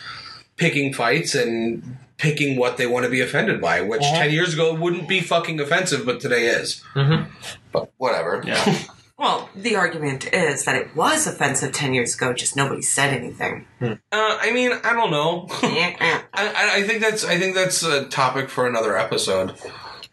picking 0.58 0.94
fights 0.94 1.34
and 1.36 1.98
picking 2.18 2.58
what 2.58 2.78
they 2.78 2.88
want 2.88 3.06
to 3.06 3.12
be 3.12 3.22
offended 3.22 3.62
by, 3.62 3.80
which 3.82 4.02
Uh-huh. 4.02 4.18
10 4.18 4.32
years 4.32 4.54
ago 4.54 4.74
wouldn't 4.74 5.08
be 5.08 5.22
fucking 5.22 5.60
offensive, 5.60 6.04
but 6.06 6.20
today 6.20 6.46
is. 6.48 6.82
Mhm. 6.96 7.28
But 7.72 7.90
whatever. 7.98 8.44
Yeah. 8.46 8.76
Well, 9.18 9.50
the 9.56 9.76
argument 9.76 10.32
is 10.32 10.66
that 10.66 10.76
it 10.76 10.96
was 10.96 11.26
offensive 11.26 11.72
10 11.74 11.94
years 11.96 12.14
ago, 12.16 12.34
just 12.34 12.56
nobody 12.56 12.82
said 12.84 13.14
anything. 13.14 13.66
Uh, 13.82 13.96
I 14.12 14.52
mean, 14.52 14.72
I 14.84 14.94
don't 14.94 15.10
know. 15.12 15.48
I, 15.52 16.24
I- 16.34 16.72
I 16.78 16.84
think 16.84 17.02
that's 17.02 17.24
I 17.26 17.38
think 17.40 17.56
that's 17.56 17.82
a 17.84 18.06
topic 18.06 18.50
for 18.50 18.68
another 18.68 18.96
episode. 18.98 19.56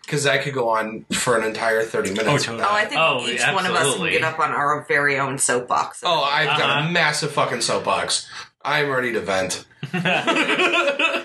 Because 0.03 0.25
that 0.25 0.43
could 0.43 0.53
go 0.53 0.69
on 0.69 1.07
for 1.15 1.39
an 1.39 1.45
entire 1.47 1.83
30 1.83 2.11
minutes. 2.11 2.29
Oh, 2.29 2.37
totally. 2.37 2.63
oh, 2.63 2.69
I 2.75 2.85
think 2.85 3.01
Oh, 3.01 3.27
each 3.27 3.41
one 3.55 3.65
of 3.65 3.73
us 3.75 3.97
can 3.97 4.11
get 4.11 4.23
up 4.23 4.39
on 4.39 4.51
our 4.53 4.85
very 4.87 5.19
own 5.19 5.39
soapbox. 5.39 6.03
Oh, 6.05 6.23
I've 6.23 6.59
got 6.59 6.61
a 6.61 6.81
Uh-huh. 6.81 6.91
massive 6.91 7.33
fucking 7.33 7.63
soapbox. 7.63 8.29
I'm 8.65 8.89
ready 8.91 9.13
to 9.13 9.21
vent. 9.21 9.65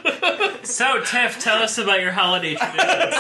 So, 0.61 1.03
Tiff, 1.03 1.39
tell 1.39 1.63
us 1.63 1.77
about 1.79 1.99
your 1.99 2.11
holiday 2.11 2.53
traditions. 2.55 3.15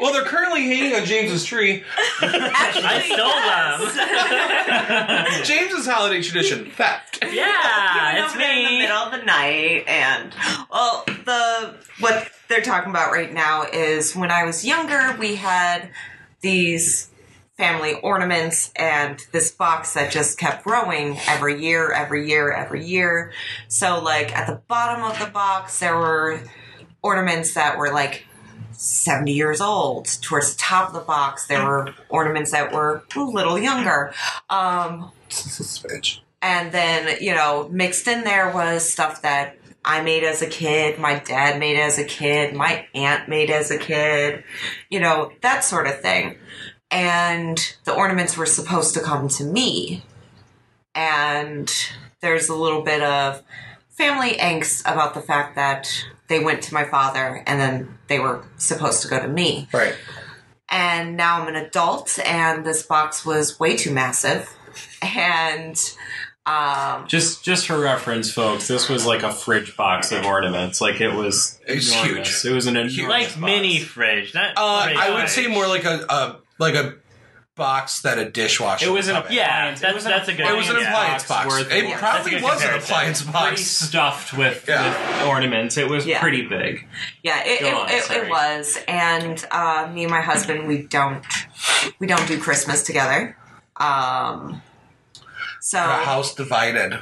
Well, 0.00 0.12
they're 0.12 0.24
currently 0.24 0.62
hanging 0.62 0.94
on 0.94 1.04
James's 1.04 1.44
tree. 1.44 1.82
Actually, 2.22 2.84
I 2.84 3.02
stole 3.02 3.26
yes. 5.26 5.46
James's 5.48 5.86
holiday 5.86 6.22
tradition, 6.22 6.70
theft. 6.70 7.18
Yeah, 7.22 8.24
it's 8.24 8.30
over 8.30 8.38
there 8.38 8.56
in 8.56 8.64
the 8.64 8.70
me. 8.70 8.78
middle 8.78 8.96
of 8.96 9.10
the 9.12 9.24
night, 9.24 9.84
and 9.88 10.32
well, 10.70 11.04
the 11.06 11.74
what 11.98 12.30
they're 12.48 12.62
talking 12.62 12.90
about 12.90 13.10
right 13.12 13.32
now 13.32 13.64
is 13.70 14.14
when 14.16 14.30
I 14.30 14.44
was 14.44 14.64
younger, 14.64 15.16
we 15.18 15.34
had 15.34 15.90
these 16.40 17.09
family 17.60 17.94
ornaments 18.02 18.72
and 18.74 19.22
this 19.32 19.50
box 19.50 19.92
that 19.92 20.10
just 20.10 20.38
kept 20.38 20.64
growing 20.64 21.18
every 21.28 21.62
year, 21.62 21.92
every 21.92 22.26
year, 22.26 22.50
every 22.50 22.86
year. 22.86 23.32
So, 23.68 24.02
like 24.02 24.34
at 24.34 24.46
the 24.46 24.62
bottom 24.66 25.04
of 25.04 25.18
the 25.18 25.26
box, 25.26 25.78
there 25.78 25.94
were 25.94 26.40
ornaments 27.02 27.52
that 27.54 27.76
were 27.76 27.92
like 27.92 28.24
70 28.72 29.32
years 29.32 29.60
old. 29.60 30.06
Towards 30.22 30.54
the 30.54 30.58
top 30.58 30.88
of 30.88 30.94
the 30.94 31.00
box, 31.00 31.48
there 31.48 31.64
were 31.64 31.94
ornaments 32.08 32.52
that 32.52 32.72
were 32.72 33.04
a 33.14 33.20
little 33.20 33.58
younger. 33.58 34.14
Um, 34.48 35.12
and 36.40 36.72
then, 36.72 37.18
you 37.20 37.34
know, 37.34 37.68
mixed 37.70 38.08
in 38.08 38.24
there 38.24 38.50
was 38.54 38.90
stuff 38.90 39.20
that 39.20 39.58
I 39.84 40.02
made 40.02 40.24
as 40.24 40.42
a 40.42 40.46
kid, 40.46 40.98
my 40.98 41.18
dad 41.18 41.58
made 41.58 41.78
as 41.78 41.98
a 41.98 42.04
kid, 42.04 42.54
my 42.54 42.86
aunt 42.94 43.28
made 43.28 43.50
as 43.50 43.70
a 43.70 43.78
kid, 43.78 44.44
you 44.90 45.00
know, 45.00 45.32
that 45.42 45.64
sort 45.64 45.86
of 45.86 46.00
thing. 46.00 46.36
And 46.90 47.58
the 47.84 47.94
ornaments 47.94 48.36
were 48.36 48.46
supposed 48.46 48.94
to 48.94 49.00
come 49.00 49.28
to 49.28 49.44
me. 49.44 50.02
And 50.94 51.72
there's 52.20 52.48
a 52.48 52.54
little 52.54 52.82
bit 52.82 53.02
of 53.02 53.42
family 53.90 54.32
angst 54.32 54.80
about 54.82 55.14
the 55.14 55.20
fact 55.20 55.54
that 55.56 55.88
they 56.28 56.42
went 56.42 56.62
to 56.62 56.74
my 56.74 56.84
father 56.84 57.42
and 57.46 57.60
then 57.60 57.98
they 58.08 58.18
were 58.18 58.44
supposed 58.56 59.02
to 59.02 59.08
go 59.08 59.20
to 59.20 59.28
me 59.28 59.68
Right. 59.72 59.94
and 60.70 61.16
now 61.16 61.42
I'm 61.42 61.48
an 61.48 61.56
adult, 61.56 62.18
and 62.24 62.64
this 62.64 62.82
box 62.84 63.26
was 63.26 63.58
way 63.60 63.76
too 63.76 63.90
massive, 63.92 64.48
and 65.02 65.76
um, 66.46 67.06
just, 67.08 67.44
just 67.44 67.66
for 67.66 67.78
reference, 67.78 68.32
folks, 68.32 68.68
this 68.68 68.88
was 68.88 69.04
like 69.06 69.22
a 69.22 69.32
fridge 69.32 69.76
box 69.76 70.10
of 70.12 70.24
ornaments. 70.24 70.80
Like 70.80 71.00
it 71.00 71.12
was, 71.12 71.60
It's 71.66 71.92
enormous. 71.92 72.42
huge. 72.42 72.52
It 72.52 72.54
was 72.54 72.66
an 72.66 72.76
enormous 72.76 72.98
Like 73.00 73.26
box. 73.28 73.36
mini 73.36 73.80
fridge, 73.80 74.32
not. 74.34 74.54
Uh, 74.56 74.84
fridge 74.84 74.96
I 74.96 75.14
would 75.14 75.28
say 75.28 75.46
more 75.48 75.66
like 75.68 75.84
a, 75.84 76.06
a 76.08 76.36
like 76.60 76.74
a 76.74 76.94
box 77.56 78.00
that 78.02 78.16
a 78.18 78.30
dishwasher. 78.30 78.86
It 78.86 78.90
was 78.90 79.06
would 79.08 79.16
an 79.16 79.22
come 79.22 79.30
in. 79.32 79.36
Yeah, 79.36 79.70
that's- 79.70 79.82
it 79.82 79.94
was 79.94 80.04
an 80.06 80.10
that's 80.12 80.28
a 80.28 80.32
good- 80.34 80.46
It 80.46 80.56
was 80.56 80.70
an 80.70 80.76
appliance 80.76 81.24
box. 81.26 81.46
worth 81.48 81.70
It 81.72 81.84
of- 81.84 81.90
That's 81.90 82.00
probably 82.00 82.32
a 82.32 82.34
good 82.36 82.42
was 82.44 82.52
an 82.52 82.68
comparison. 82.68 82.88
appliance 82.88 83.22
pretty 83.22 83.32
box. 83.32 83.62
stuffed 83.62 84.32
with, 84.32 84.64
Yeah. 84.68 85.18
with 85.18 85.26
ornaments. 85.28 85.76
It 85.76 85.88
was 85.88 86.06
Yeah. 86.06 86.20
pretty 86.20 86.42
big. 86.46 86.86
yeah, 87.22 87.42
it, 87.44 87.60
it, 87.62 87.74
on, 87.74 87.88
it, 87.90 88.10
it 88.10 88.28
was. 88.30 88.78
And 88.88 89.44
uh, 89.50 89.88
me 89.92 90.02
and 90.04 90.10
my 90.10 90.20
husband, 90.22 90.68
we 90.68 90.82
don't 90.82 91.22
we 91.98 92.06
don't 92.06 92.26
do 92.28 92.38
Christmas 92.40 92.82
together. 92.82 93.36
Um, 93.76 94.62
so 95.60 95.78
A 95.78 96.04
house 96.04 96.34
divided. 96.34 97.00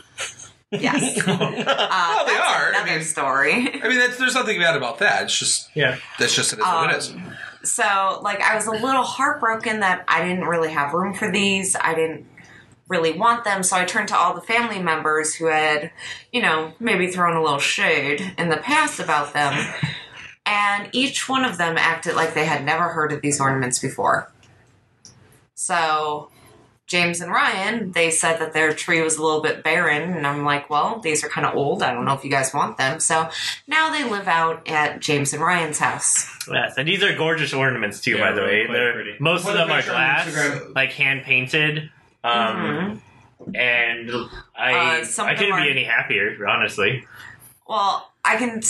yes, 0.73 1.19
uh, 1.27 1.37
Well, 1.39 1.49
they 2.27 2.33
that's 2.35 2.41
are. 2.41 2.67
I 2.67 2.69
Another 2.75 2.91
mean, 2.97 3.05
story. 3.05 3.53
I 3.83 3.89
mean, 3.89 3.99
that's, 3.99 4.17
there's 4.17 4.35
nothing 4.35 4.59
bad 4.61 4.77
about 4.77 4.99
that. 4.99 5.25
It's 5.25 5.39
just 5.39 5.71
Yeah. 5.75 5.97
that's 6.19 6.35
just 6.35 6.53
it 6.53 6.59
is 6.59 6.65
what 6.65 6.91
it 6.91 6.97
is. 6.97 7.13
So, 7.69 8.21
like, 8.23 8.41
I 8.41 8.55
was 8.55 8.67
a 8.67 8.73
little 8.73 9.03
heartbroken 9.03 9.81
that 9.81 10.05
I 10.09 10.25
didn't 10.25 10.45
really 10.45 10.73
have 10.73 10.95
room 10.95 11.15
for 11.15 11.31
these. 11.31 11.77
I 11.77 11.95
didn't 11.95 12.27
really 12.89 13.13
want 13.13 13.45
them, 13.45 13.63
so 13.63 13.77
I 13.77 13.85
turned 13.85 14.09
to 14.09 14.17
all 14.17 14.35
the 14.35 14.41
family 14.41 14.81
members 14.81 15.35
who 15.35 15.47
had, 15.47 15.91
you 16.33 16.41
know, 16.41 16.73
maybe 16.81 17.09
thrown 17.09 17.37
a 17.37 17.43
little 17.43 17.59
shade 17.59 18.35
in 18.39 18.49
the 18.49 18.57
past 18.57 18.99
about 18.99 19.35
them. 19.35 19.75
And 20.47 20.89
each 20.93 21.29
one 21.29 21.45
of 21.45 21.59
them 21.59 21.77
acted 21.77 22.15
like 22.15 22.33
they 22.33 22.47
had 22.47 22.65
never 22.65 22.89
heard 22.89 23.13
of 23.13 23.21
these 23.21 23.41
ornaments 23.41 23.79
before. 23.79 24.33
So, 25.55 26.31
James 26.89 27.21
and 27.21 27.31
Ryan, 27.31 27.93
they 27.93 28.11
said 28.11 28.39
that 28.39 28.55
their 28.55 28.73
tree 28.73 29.03
was 29.03 29.19
a 29.19 29.23
little 29.23 29.43
bit 29.43 29.63
barren, 29.63 30.15
and 30.15 30.27
I'm 30.27 30.43
like, 30.43 30.71
well, 30.71 31.01
these 31.01 31.23
are 31.23 31.29
kind 31.29 31.47
of 31.47 31.55
old. 31.55 31.83
I 31.83 31.93
don't 31.93 32.07
know 32.07 32.15
if 32.15 32.25
you 32.25 32.31
guys 32.31 32.55
want 32.55 32.79
them. 32.79 32.99
So 32.99 33.29
now 33.67 33.93
they 33.93 34.09
live 34.09 34.27
out 34.27 34.67
at 34.67 35.01
James 35.01 35.35
and 35.35 35.43
Ryan's 35.43 35.79
house. 35.79 36.27
Yes, 36.51 36.75
and 36.79 36.89
these 36.89 37.03
are 37.03 37.15
gorgeous 37.15 37.53
ornaments 37.53 38.01
too. 38.01 38.13
Yeah, 38.13 38.31
by 38.31 38.33
the 38.33 38.41
really 38.41 38.67
way, 38.67 38.73
they're 38.73 38.93
pretty. 38.95 39.17
most 39.21 39.45
Put 39.45 39.51
of 39.53 39.59
them 39.59 39.71
are 39.71 39.83
glass, 39.83 40.35
like 40.75 40.93
hand 40.93 41.25
painted. 41.25 41.91
Um, 42.25 43.03
and 43.55 44.11
I 44.57 45.03
Uh, 45.03 45.23
I 45.25 45.35
couldn't 45.35 45.63
be 45.63 45.71
any 45.71 45.85
happier, 45.85 46.47
honestly. 46.49 47.07
Well, 47.69 48.11
I 48.25 48.37
can 48.37 48.63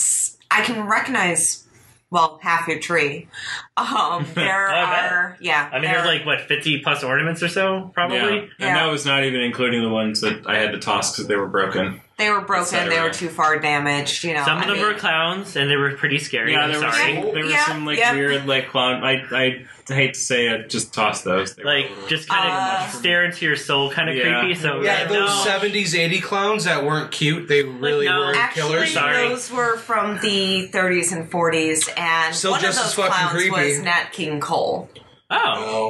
I 0.50 0.62
can 0.62 0.88
recognize 0.88 1.67
well, 2.10 2.38
half 2.42 2.66
your 2.68 2.78
tree. 2.78 3.28
Um, 3.76 4.26
there 4.34 4.68
are, 4.68 5.36
yeah. 5.40 5.68
I 5.70 5.74
mean, 5.76 5.82
there- 5.84 5.94
there's 6.02 6.06
like 6.06 6.24
what 6.26 6.40
50 6.42 6.80
plus 6.80 7.02
ornaments 7.04 7.42
or 7.42 7.48
so, 7.48 7.76
Yeah. 7.76 7.88
probably. 7.94 8.38
And 8.38 8.50
Yeah. 8.58 8.74
that 8.74 8.90
was 8.90 9.04
not 9.06 9.24
even 9.24 9.40
including 9.40 9.82
the 9.82 9.90
ones 9.90 10.20
that 10.22 10.46
I 10.46 10.56
had 10.58 10.72
to 10.72 10.78
toss 10.78 11.12
because 11.12 11.28
they 11.28 11.36
were 11.36 11.48
broken. 11.48 12.00
They 12.18 12.30
were 12.30 12.40
broken. 12.40 12.88
They 12.88 13.00
were 13.00 13.10
too 13.10 13.28
far 13.28 13.58
damaged. 13.60 14.24
You 14.24 14.34
know, 14.34 14.44
Some 14.44 14.58
of 14.58 14.64
I 14.64 14.66
them 14.66 14.76
mean- 14.76 14.84
were 14.86 14.94
clowns, 14.94 15.54
and 15.56 15.70
they 15.70 15.76
were 15.76 15.92
pretty 15.96 16.18
scary. 16.18 16.52
Yeah, 16.52 16.60
I'm 16.62 16.70
there 16.72 16.80
were 16.80 16.92
sorry. 16.92 17.14
some, 17.14 17.24
there 17.32 17.44
were 17.44 17.50
Yeah, 17.50 17.66
some 17.66 17.86
like 17.86 17.98
yeah. 17.98 18.12
weird 18.12 18.46
like 18.46 18.68
clown. 18.70 19.04
I 19.04 19.22
I 19.32 19.64
hate 19.88 20.14
to 20.14 20.20
say 20.20 20.48
it, 20.48 20.68
just 20.68 20.92
toss 20.92 21.22
those. 21.22 21.54
They 21.54 21.62
were 21.64 21.70
Like 21.70 21.86
a 21.86 21.88
little- 21.94 22.08
just 22.08 22.28
kind 22.28 22.46
of 22.48 22.52
Uh, 22.54 22.88
stare 22.88 23.24
into 23.24 23.46
your 23.46 23.56
soul, 23.56 23.90
kind 23.90 24.10
of 24.10 24.16
Yeah. 24.16 24.40
creepy. 24.40 24.54
So 24.56 24.82
Yeah, 24.82 24.98
like, 25.00 25.08
those 25.08 25.30
no. 25.30 25.44
seventies, 25.44 25.94
eighty 25.94 26.20
clowns 26.20 26.64
that 26.64 26.84
weren't 26.84 27.10
cute. 27.10 27.48
They 27.48 27.62
really 27.62 28.06
no. 28.06 28.18
were 28.18 28.34
Actually, 28.34 28.62
killers. 28.62 28.92
Sorry. 28.92 29.28
those 29.28 29.50
were 29.50 29.76
from 29.78 30.18
the 30.20 30.68
30s 30.72 31.12
and 31.12 31.30
40s, 31.30 31.88
and 31.96 32.34
Still 32.34 32.50
one 32.50 32.60
just 32.60 32.78
of 32.80 32.84
as 32.86 32.94
those 32.96 33.04
fucking 33.06 33.12
clowns 33.28 33.32
creepy. 33.32 33.50
was 33.50 33.78
Nat 33.80 34.12
King 34.12 34.40
Cole. 34.40 34.90
Oh, 35.30 35.36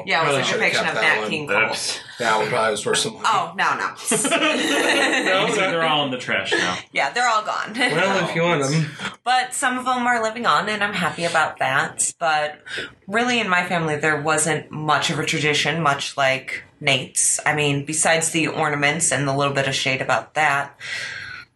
Oh, 0.01 0.03
Yeah, 0.05 0.29
it 0.29 0.37
was 0.39 0.49
a 0.49 0.53
depiction 0.53 0.87
of 0.87 0.95
Nat. 0.95 1.27
King 1.29 1.47
Cole. 1.47 1.73
That 2.19 2.37
one 2.39 2.49
probably 2.49 2.73
was 2.73 2.85
worth 2.85 2.99
some 2.99 3.13
money. 3.15 3.25
Oh 3.29 3.53
no, 3.57 3.77
no. 3.77 3.95
Those 4.11 5.59
are- 5.59 5.71
they're 5.71 5.85
all 5.85 6.05
in 6.07 6.11
the 6.11 6.19
trash 6.19 6.51
now. 6.51 6.77
yeah, 6.91 7.11
they're 7.13 7.29
all 7.29 7.45
gone. 7.45 7.73
Well, 7.77 8.29
if 8.29 8.35
you 8.35 8.43
want 8.43 8.65
them. 8.65 8.87
But 9.23 9.55
some 9.55 9.79
of 9.79 9.85
them 9.85 10.05
are 10.05 10.21
living 10.21 10.45
on, 10.45 10.69
and 10.69 10.83
I'm 10.83 10.95
happy 10.95 11.25
about 11.25 11.59
that. 11.59 12.13
But 12.19 12.61
really, 13.07 13.39
in 13.39 13.49
my 13.49 13.65
family, 13.65 13.95
there 13.95 14.21
wasn't 14.21 14.73
much 14.73 15.11
of 15.11 15.21
a 15.21 15.25
tradition, 15.25 15.81
much 15.81 16.17
like 16.17 16.65
Nate's. 16.81 17.39
I 17.47 17.55
mean, 17.55 17.85
besides 17.85 18.31
the 18.33 18.49
ornaments 18.49 19.13
and 19.13 19.29
the 19.29 19.37
little 19.37 19.55
bit 19.55 19.69
of 19.69 19.75
shade 19.77 20.03
about 20.03 20.35
that, 20.35 20.77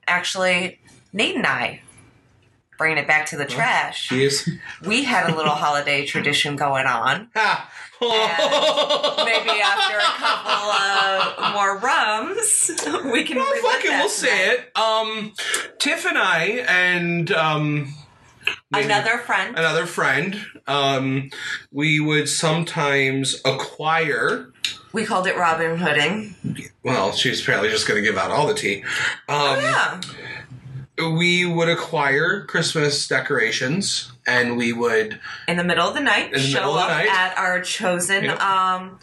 actually, 0.07 0.79
Nate 1.12 1.35
and 1.35 1.47
I, 1.47 1.81
bringing 2.83 2.99
it 2.99 3.07
back 3.07 3.27
to 3.27 3.37
the 3.37 3.45
trash, 3.45 4.09
Jeez. 4.09 4.49
we 4.85 5.05
had 5.05 5.31
a 5.31 5.37
little 5.37 5.55
holiday 5.55 6.05
tradition 6.05 6.57
going 6.57 6.85
on. 6.87 7.29
Maybe 8.01 9.61
after 9.61 9.99
a 9.99 10.12
couple 10.19 10.71
of 10.73 11.53
more 11.55 11.79
rums, 11.79 12.71
we 13.12 13.23
can. 13.23 13.37
Well, 13.37 13.55
fuck 13.62 13.85
it, 13.85 13.91
we'll 13.91 14.09
say 14.09 14.51
it. 14.51 14.77
Um, 14.77 15.33
Tiff 15.79 16.05
and 16.07 16.19
I 16.19 16.65
and 16.69 17.31
um, 17.31 17.95
Another 18.73 19.19
friend. 19.19 19.57
another 19.57 19.87
friend. 19.87 20.45
Um, 20.67 21.31
we 21.71 22.01
would 22.01 22.29
sometimes 22.29 23.41
acquire. 23.45 24.53
We 24.93 25.05
called 25.05 25.29
it 25.29 25.37
Robin 25.37 25.79
Hooding. 25.79 26.35
Well, 26.83 27.12
she's 27.12 27.41
apparently 27.41 27.71
just 27.71 27.87
going 27.87 28.03
to 28.03 28.07
give 28.07 28.19
out 28.19 28.33
all 28.33 28.49
the 28.49 28.55
tea. 28.55 28.83
Um, 29.29 29.61
Yeah. 29.61 30.01
We 31.11 31.44
would 31.44 31.68
acquire 31.68 32.44
Christmas 32.44 33.09
decorations, 33.09 34.12
and 34.26 34.56
we 34.56 34.73
would 34.73 35.21
in 35.49 35.56
the 35.56 35.64
middle 35.64 35.88
of 35.88 35.94
the 35.94 36.00
night, 36.00 36.38
show 36.38 36.61
middle 36.61 36.78
of 36.78 36.87
the 36.87 36.92
up 36.94 36.99
night. 37.04 37.09
at 37.09 37.37
our 37.38 37.61
chosen 37.61 38.25
Yep. 38.25 38.40
um 38.40 38.99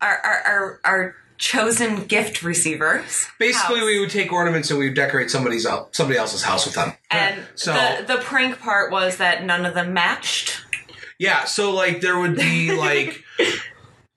our 0.00 0.16
our, 0.18 0.42
our 0.46 0.80
our 0.84 1.14
chosen 1.38 2.04
gift 2.06 2.42
receivers. 2.42 3.26
basically 3.38 3.76
house. 3.78 3.86
we 3.86 4.00
would 4.00 4.10
take 4.10 4.32
ornaments 4.32 4.70
and 4.70 4.78
we 4.80 4.86
would 4.86 4.96
decorate 4.96 5.30
somebody's 5.30 5.64
el- 5.66 5.88
somebody 5.92 6.18
else's 6.18 6.42
house 6.42 6.66
with 6.66 6.74
them. 6.74 6.92
and 7.10 7.40
so 7.54 7.72
the 7.72 8.04
the 8.16 8.20
prank 8.20 8.58
part 8.58 8.90
was 8.90 9.18
that 9.18 9.44
none 9.44 9.64
of 9.64 9.74
them 9.74 9.92
matched. 9.92 10.62
Yeah, 11.18 11.44
so 11.44 11.72
like 11.72 12.00
there 12.00 12.18
would 12.18 12.36
be 12.36 12.72
like 12.76 13.22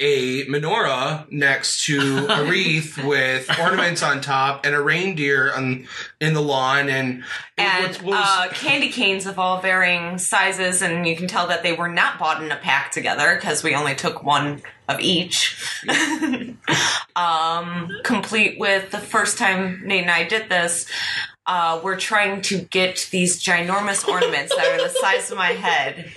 a 0.02 0.46
menorah 0.48 1.32
next 1.32 1.86
to 1.86 2.26
a 2.28 2.44
wreath 2.50 3.02
with 3.04 3.50
ornaments 3.60 4.02
on 4.04 4.20
top 4.20 4.66
and 4.66 4.76
a 4.76 4.82
reindeer 4.82 5.54
on 5.54 5.88
in 6.20 6.34
the 6.34 6.42
lawn 6.42 6.90
and, 6.90 7.24
And 7.58 7.96
what- 7.98 8.18
uh, 8.20 8.50
candy 8.50 8.90
canes 8.90 9.26
of 9.26 9.40
all 9.40 9.62
varying 9.62 10.18
sizes, 10.18 10.82
and 10.82 11.08
you 11.08 11.16
can 11.16 11.28
tell 11.28 11.48
that 11.48 11.64
they 11.64 11.74
were 11.74 11.88
not 11.88 12.18
bought 12.20 12.44
in 12.44 12.52
a 12.52 12.58
pack 12.58 12.92
together 12.92 13.36
because 13.36 13.64
we 13.64 13.76
only 13.76 13.96
took 13.96 14.24
one 14.24 14.62
of 14.90 15.00
each. 15.00 15.56
um, 17.16 17.90
complete 18.04 18.60
with 18.60 18.92
the 18.92 18.98
first 18.98 19.38
time 19.38 19.82
Nate 19.86 20.02
and 20.04 20.12
I 20.12 20.24
did 20.24 20.50
this, 20.50 20.86
uh, 21.48 21.80
we're 21.84 22.00
trying 22.00 22.42
to 22.42 22.60
get 22.62 23.10
these 23.12 23.44
ginormous 23.44 24.08
ornaments 24.08 24.56
that 24.56 24.66
are 24.68 24.82
the 24.82 24.90
size 24.90 25.32
of 25.32 25.38
my 25.38 25.50
head 25.50 26.12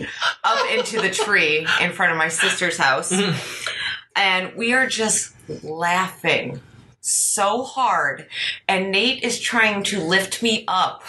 up 0.44 0.70
into 0.70 1.00
the 1.00 1.10
tree 1.10 1.66
in 1.80 1.92
front 1.92 2.12
of 2.12 2.18
my 2.18 2.28
sister's 2.28 2.76
house. 2.76 3.12
and 4.16 4.54
we 4.54 4.72
are 4.72 4.86
just 4.86 5.34
laughing 5.62 6.60
so 7.00 7.62
hard. 7.62 8.26
And 8.68 8.90
Nate 8.90 9.22
is 9.22 9.38
trying 9.38 9.82
to 9.84 10.00
lift 10.00 10.42
me 10.42 10.64
up. 10.66 11.02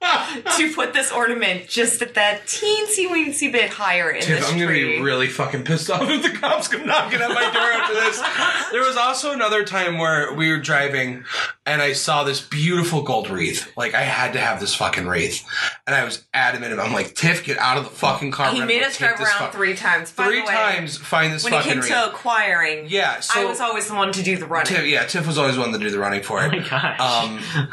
to 0.56 0.72
put 0.74 0.94
this 0.94 1.12
ornament 1.12 1.68
just 1.68 2.00
at 2.00 2.14
that 2.14 2.42
teensy 2.46 3.06
weensy 3.06 3.52
bit 3.52 3.68
higher 3.70 4.10
in 4.10 4.22
Tiff, 4.22 4.38
this 4.40 4.48
I'm 4.50 4.54
gonna 4.58 4.66
tree. 4.68 4.96
be 4.96 5.02
really 5.02 5.28
fucking 5.28 5.64
pissed 5.64 5.90
off 5.90 6.02
if 6.08 6.22
the 6.22 6.30
cops 6.38 6.68
come 6.68 6.86
knocking 6.86 7.20
at 7.20 7.28
my 7.28 7.42
door 7.42 7.72
after 7.72 7.94
this. 7.94 8.22
There 8.72 8.82
was 8.82 8.96
also 8.96 9.32
another 9.32 9.64
time 9.64 9.98
where 9.98 10.32
we 10.32 10.50
were 10.50 10.58
driving 10.58 11.24
and 11.66 11.82
I 11.82 11.92
saw 11.92 12.22
this 12.24 12.40
beautiful 12.40 13.02
gold 13.02 13.28
wreath. 13.28 13.70
Like 13.76 13.94
I 13.94 14.02
had 14.02 14.32
to 14.34 14.38
have 14.40 14.60
this 14.60 14.74
fucking 14.74 15.06
wreath, 15.06 15.44
and 15.86 15.94
I 15.94 16.04
was 16.04 16.24
adamant. 16.32 16.72
about 16.72 16.86
I'm 16.86 16.92
like, 16.92 17.14
Tiff, 17.14 17.44
get 17.44 17.58
out 17.58 17.76
of 17.78 17.84
the 17.84 17.90
fucking 17.90 18.30
car. 18.30 18.52
he 18.52 18.64
made 18.64 18.82
us 18.82 18.96
drive 18.96 19.20
around 19.20 19.26
fuck- 19.38 19.52
three 19.52 19.74
times. 19.74 20.12
By 20.12 20.24
Three 20.26 20.40
the 20.40 20.46
way, 20.46 20.52
times, 20.54 20.96
find 20.96 21.32
this 21.32 21.42
when 21.44 21.52
it 21.52 21.56
fucking 21.56 21.72
came 21.72 21.80
wreath. 21.80 21.88
to 21.90 22.08
acquiring, 22.10 22.86
Yeah, 22.88 23.20
so- 23.20 23.40
I 23.40 23.44
was 23.44 23.60
always 23.60 23.88
the 23.88 23.94
one 23.94 24.12
to 24.12 24.22
do 24.22 24.36
the 24.36 24.46
running. 24.46 24.66
Tiff, 24.74 24.86
yeah, 24.86 25.04
Tiff 25.04 25.26
was 25.26 25.36
always 25.36 25.56
the 25.56 25.60
one 25.60 25.72
to 25.72 25.78
do 25.78 25.90
the 25.90 25.98
running 25.98 26.22
for 26.22 26.42
it. 26.44 26.52
Oh 26.54 26.56
my 26.58 26.68
gosh. 26.68 27.00
Um, 27.00 27.68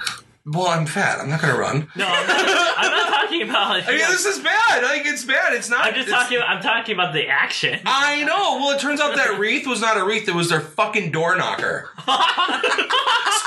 well, 0.49 0.67
I'm 0.67 0.85
fat. 0.85 1.19
I'm 1.19 1.29
not 1.29 1.41
gonna 1.41 1.57
run. 1.57 1.87
no, 1.95 2.05
I'm 2.07 2.27
not, 2.27 2.73
I'm 2.77 2.91
not 2.91 3.09
talking 3.09 3.41
about. 3.43 3.69
Like, 3.69 3.83
I 3.87 3.91
mean, 3.91 3.99
this 3.99 4.25
is 4.25 4.39
bad. 4.39 4.83
Like, 4.83 5.05
it's 5.05 5.23
bad. 5.25 5.53
It's 5.53 5.69
not. 5.69 5.85
I'm 5.85 5.93
just 5.93 6.09
talking. 6.09 6.39
I'm 6.39 6.61
talking 6.61 6.93
about 6.95 7.13
the 7.13 7.27
action. 7.27 7.79
I 7.85 8.23
know. 8.23 8.57
Well, 8.57 8.71
it 8.71 8.79
turns 8.79 9.01
out 9.01 9.15
that 9.15 9.37
wreath 9.39 9.67
was 9.67 9.81
not 9.81 9.97
a 9.97 10.05
wreath. 10.05 10.27
It 10.27 10.35
was 10.35 10.49
their 10.49 10.61
fucking 10.61 11.11
door 11.11 11.35
knocker. 11.35 11.89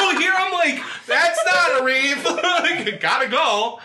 so 0.00 0.18
here 0.18 0.32
I'm 0.34 0.52
like, 0.52 0.82
that's 1.06 1.40
not 1.46 1.80
a 1.80 1.84
wreath. 1.84 2.24
Like, 2.24 3.00
Gotta 3.00 3.28
go. 3.28 3.78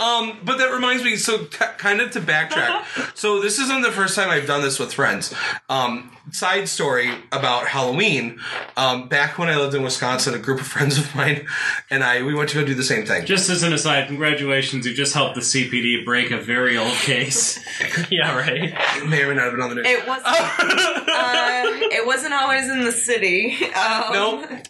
Um, 0.00 0.38
but 0.44 0.58
that 0.58 0.70
reminds 0.72 1.04
me. 1.04 1.16
So 1.16 1.44
t- 1.44 1.64
kind 1.78 2.00
of 2.00 2.10
to 2.12 2.20
backtrack. 2.20 3.16
So 3.16 3.40
this 3.40 3.58
isn't 3.58 3.82
the 3.82 3.92
first 3.92 4.14
time 4.16 4.30
I've 4.30 4.46
done 4.46 4.62
this 4.62 4.78
with 4.78 4.92
friends. 4.92 5.34
Um, 5.68 6.14
side 6.32 6.68
story 6.68 7.10
about 7.32 7.66
Halloween. 7.68 8.40
Um, 8.76 9.08
back 9.08 9.38
when 9.38 9.48
I 9.48 9.56
lived 9.56 9.74
in 9.74 9.82
Wisconsin, 9.82 10.34
a 10.34 10.38
group 10.38 10.60
of 10.60 10.66
friends 10.66 10.98
of 10.98 11.14
mine 11.14 11.46
and 11.90 12.02
I 12.02 12.22
we 12.22 12.34
went 12.34 12.50
to 12.50 12.60
go 12.60 12.64
do 12.64 12.74
the 12.74 12.82
same 12.82 13.06
thing. 13.06 13.24
Just 13.26 13.50
as 13.50 13.62
an 13.62 13.72
aside, 13.72 14.08
congratulations! 14.08 14.86
You 14.86 14.94
just 14.94 15.14
helped 15.14 15.34
the 15.34 15.40
CPD 15.40 16.04
break 16.04 16.30
a 16.30 16.38
very 16.38 16.76
old 16.76 16.92
case. 16.92 17.58
yeah, 18.10 18.36
right. 18.36 18.74
It 18.96 19.08
may 19.08 19.22
or 19.22 19.28
may 19.28 19.34
not 19.34 19.44
have 19.44 19.52
been 19.52 19.62
on 19.62 19.68
the 19.70 19.74
news. 19.76 19.86
It 19.86 20.06
wasn't. 20.06 20.26
uh, 20.26 21.62
it 21.92 22.06
wasn't 22.06 22.34
always 22.34 22.68
in 22.68 22.84
the 22.84 22.92
city. 22.92 23.56
Um, 23.74 24.12
no. 24.12 24.60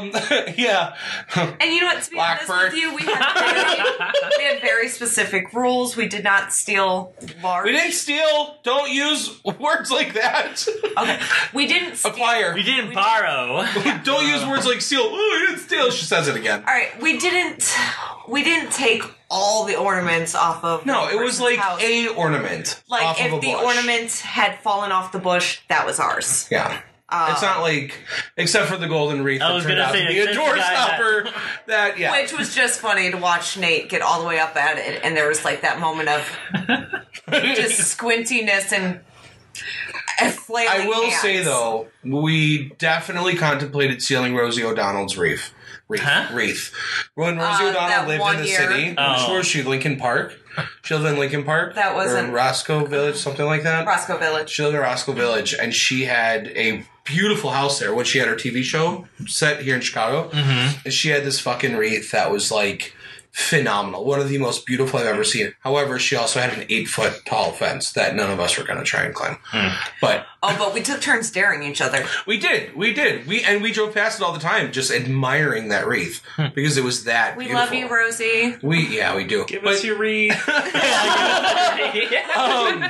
Um, 0.00 0.10
yeah. 0.56 0.94
And 1.36 1.72
you 1.72 1.80
know 1.80 1.86
what? 1.86 2.02
To 2.02 2.10
be 2.10 2.18
honest 2.18 2.46
Blackbird. 2.46 2.72
with 2.72 2.80
you, 2.80 2.94
we 2.94 3.02
had 3.02 3.34
very, 3.34 4.38
we 4.38 4.44
had 4.44 4.60
very 4.62 4.88
specific 4.88 5.52
rules. 5.52 5.96
We 5.96 6.08
did 6.08 6.24
not 6.24 6.52
steal 6.52 7.14
large. 7.42 7.66
We 7.66 7.72
didn't 7.72 7.92
steal. 7.92 8.56
Don't 8.62 8.90
use 8.90 9.42
words 9.44 9.90
like 9.90 10.14
that. 10.14 10.66
Okay, 10.98 11.20
we 11.52 11.66
didn't 11.66 11.96
steal. 11.96 12.12
Acquire. 12.12 12.54
We 12.54 12.62
didn't 12.62 12.94
borrow. 12.94 13.64
Don't 14.04 14.26
use 14.26 14.44
words 14.46 14.66
like 14.66 14.80
steal. 14.80 15.02
Oh, 15.04 15.38
we 15.40 15.46
didn't 15.46 15.60
steal. 15.66 15.90
She 15.90 16.04
says 16.04 16.28
it 16.28 16.36
again. 16.36 16.60
All 16.66 16.74
right, 16.74 17.00
we 17.02 17.18
didn't. 17.18 17.72
We 18.28 18.42
didn't 18.44 18.72
take 18.72 19.02
all 19.30 19.64
the 19.64 19.76
ornaments 19.76 20.34
off 20.34 20.64
of. 20.64 20.86
No, 20.86 21.02
one 21.02 21.12
it 21.14 21.16
was 21.16 21.38
person's 21.38 21.40
like 21.40 21.58
house. 21.58 21.82
a 21.82 22.08
ornament 22.08 22.82
like 22.88 23.02
off 23.04 23.20
if 23.20 23.26
of 23.32 23.38
a 23.38 23.40
the 23.40 23.52
bush. 23.52 23.62
ornament 23.64 24.10
had 24.12 24.58
fallen 24.60 24.92
off 24.92 25.12
the 25.12 25.18
bush, 25.18 25.60
that 25.68 25.84
was 25.86 25.98
ours. 26.00 26.48
Yeah. 26.50 26.80
Uh, 27.14 27.28
it's 27.32 27.42
not 27.42 27.60
like, 27.62 27.94
except 28.36 28.68
for 28.68 28.76
the 28.76 28.88
golden 28.88 29.22
wreath 29.22 29.40
I 29.42 29.48
that 29.48 29.54
was 29.54 29.64
turned 29.64 29.76
gonna 29.76 29.86
out 29.88 29.92
say, 29.94 30.02
to 30.02 30.08
be 30.08 30.18
a 30.18 30.22
except 30.24 30.36
door 30.36 30.52
the 30.54 30.58
guy 30.60 30.74
that- 30.74 30.86
stopper. 30.96 31.30
That, 31.66 31.98
yeah. 31.98 32.12
Which 32.20 32.36
was 32.36 32.54
just 32.54 32.80
funny 32.80 33.10
to 33.10 33.16
watch 33.16 33.56
Nate 33.56 33.88
get 33.88 34.02
all 34.02 34.20
the 34.20 34.26
way 34.28 34.38
up 34.38 34.54
at 34.56 34.76
it, 34.78 35.00
and 35.02 35.16
there 35.16 35.28
was 35.28 35.44
like 35.44 35.62
that 35.62 35.80
moment 35.80 36.08
of 36.10 36.38
just 37.30 37.96
squintiness 37.98 38.70
and, 38.72 39.00
and 40.20 40.34
flailing. 40.34 40.82
I 40.82 40.86
will 40.86 41.08
hands. 41.08 41.22
say 41.22 41.42
though, 41.42 41.88
we 42.04 42.70
definitely 42.78 43.36
contemplated 43.36 44.02
stealing 44.02 44.34
Rosie 44.34 44.62
O'Donnell's 44.64 45.16
wreath. 45.16 45.52
Wreath. 45.88 46.02
Huh? 46.02 46.34
Wreath. 46.34 46.72
When 47.14 47.36
Rosie 47.38 47.64
Uh, 47.64 47.70
O'Donnell 47.70 48.06
lived 48.08 48.24
in 48.36 48.42
the 48.42 48.48
year. 48.48 48.56
city, 48.70 48.94
Oh. 48.98 49.28
where 49.28 49.38
was 49.38 49.46
she? 49.46 49.62
Lincoln 49.62 49.96
Park. 49.96 50.38
She 50.82 50.94
lived 50.94 51.06
in 51.06 51.18
Lincoln 51.18 51.44
Park. 51.44 51.74
That 51.74 51.94
wasn't- 51.94 52.28
in 52.28 52.32
Roscoe 52.32 52.84
Village, 52.86 53.16
something 53.16 53.44
like 53.46 53.62
that. 53.64 53.86
Roscoe 53.86 54.16
Village. 54.18 54.50
She 54.50 54.62
lived 54.62 54.74
in 54.76 54.80
Roscoe 54.82 55.12
Village, 55.12 55.54
and 55.54 55.74
she 55.74 56.04
had 56.04 56.48
a 56.48 56.84
beautiful 57.04 57.50
house 57.50 57.78
there 57.78 57.94
when 57.94 58.04
she 58.04 58.18
had 58.18 58.28
her 58.28 58.34
TV 58.34 58.62
show 58.62 59.06
set 59.26 59.62
here 59.62 59.74
in 59.74 59.80
Chicago. 59.80 60.30
Mm-hmm. 60.30 60.80
And 60.84 60.94
she 60.94 61.10
had 61.10 61.24
this 61.24 61.40
fucking 61.40 61.76
wreath 61.76 62.10
that 62.12 62.30
was 62.30 62.50
like 62.50 62.94
phenomenal. 63.32 64.04
One 64.04 64.20
of 64.20 64.28
the 64.28 64.38
most 64.38 64.64
beautiful 64.64 65.00
I've 65.00 65.06
ever 65.06 65.24
seen. 65.24 65.54
However, 65.60 65.98
she 65.98 66.14
also 66.16 66.40
had 66.40 66.56
an 66.56 66.66
eight 66.68 66.88
foot 66.88 67.22
tall 67.26 67.52
fence 67.52 67.92
that 67.92 68.14
none 68.14 68.30
of 68.30 68.38
us 68.40 68.56
were 68.56 68.64
going 68.64 68.78
to 68.78 68.84
try 68.84 69.02
and 69.02 69.14
climb. 69.14 69.38
But 70.00 70.26
Oh, 70.46 70.54
but 70.58 70.74
we 70.74 70.82
took 70.82 71.00
turns 71.00 71.26
staring 71.28 71.64
at 71.64 71.70
each 71.70 71.80
other. 71.80 72.04
we 72.26 72.38
did, 72.38 72.74
we 72.76 72.92
did, 72.92 73.26
we 73.26 73.42
and 73.44 73.62
we 73.62 73.72
drove 73.72 73.94
past 73.94 74.20
it 74.20 74.24
all 74.24 74.32
the 74.32 74.38
time, 74.38 74.72
just 74.72 74.90
admiring 74.90 75.68
that 75.68 75.86
wreath 75.86 76.20
because 76.54 76.76
it 76.76 76.84
was 76.84 77.04
that. 77.04 77.36
We 77.36 77.44
beautiful. 77.46 77.64
love 77.64 77.72
you, 77.74 77.88
Rosie. 77.88 78.56
We 78.62 78.86
yeah, 78.98 79.16
we 79.16 79.24
do. 79.24 79.44
Give 79.46 79.62
But- 79.62 79.74
us 79.76 79.84
your 79.84 79.96
read. 79.98 80.32
um, 82.36 82.84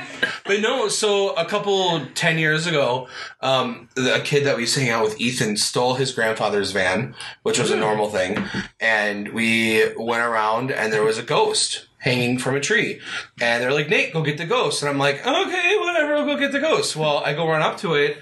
but 0.45 0.59
no, 0.59 0.87
so 0.89 1.33
a 1.35 1.45
couple 1.45 2.05
ten 2.13 2.37
years 2.37 2.67
ago, 2.67 3.07
um, 3.41 3.87
the- 3.95 4.15
a 4.15 4.19
kid 4.21 4.45
that 4.45 4.55
we 4.55 4.63
used 4.63 4.73
to 4.75 4.81
hang 4.81 4.89
out 4.91 5.03
with, 5.03 5.19
Ethan, 5.19 5.57
stole 5.57 5.95
his 5.95 6.11
grandfather's 6.13 6.71
van, 6.71 7.15
which 7.43 7.59
was 7.59 7.71
a 7.71 7.75
normal 7.77 8.09
thing, 8.09 8.43
and 8.79 9.29
we 9.29 9.83
went 9.95 10.21
around 10.23 10.71
and 10.71 10.91
there 10.91 11.03
was 11.03 11.17
a 11.17 11.23
ghost 11.23 11.87
hanging 11.99 12.37
from 12.37 12.55
a 12.55 12.59
tree, 12.59 12.99
and 13.41 13.63
they're 13.63 13.71
like, 13.73 13.89
"Nate, 13.89 14.13
go 14.13 14.21
get 14.21 14.37
the 14.37 14.45
ghost," 14.45 14.81
and 14.83 14.89
I'm 14.89 14.99
like, 14.99 15.25
"Okay, 15.25 15.75
whatever, 15.79 15.94
I'll 16.15 16.25
go 16.25 16.37
get 16.37 16.51
the 16.51 16.59
ghost." 16.59 16.95
Well, 16.95 17.19
I 17.25 17.33
go 17.33 17.47
run 17.47 17.61
up 17.61 17.77
to 17.79 17.93
it, 17.93 18.17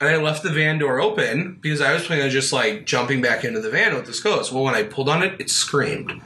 and 0.00 0.08
I 0.08 0.16
left 0.16 0.42
the 0.42 0.50
van 0.50 0.78
door 0.78 1.00
open 1.00 1.58
because 1.60 1.80
I 1.80 1.92
was 1.92 2.06
planning 2.06 2.24
on 2.24 2.30
just 2.30 2.52
like 2.52 2.86
jumping 2.86 3.20
back 3.20 3.44
into 3.44 3.60
the 3.60 3.70
van 3.70 3.94
with 3.94 4.06
this 4.06 4.20
ghost. 4.20 4.52
Well, 4.52 4.64
when 4.64 4.74
I 4.74 4.82
pulled 4.82 5.08
on 5.08 5.22
it, 5.22 5.40
it 5.40 5.50
screamed 5.50 6.20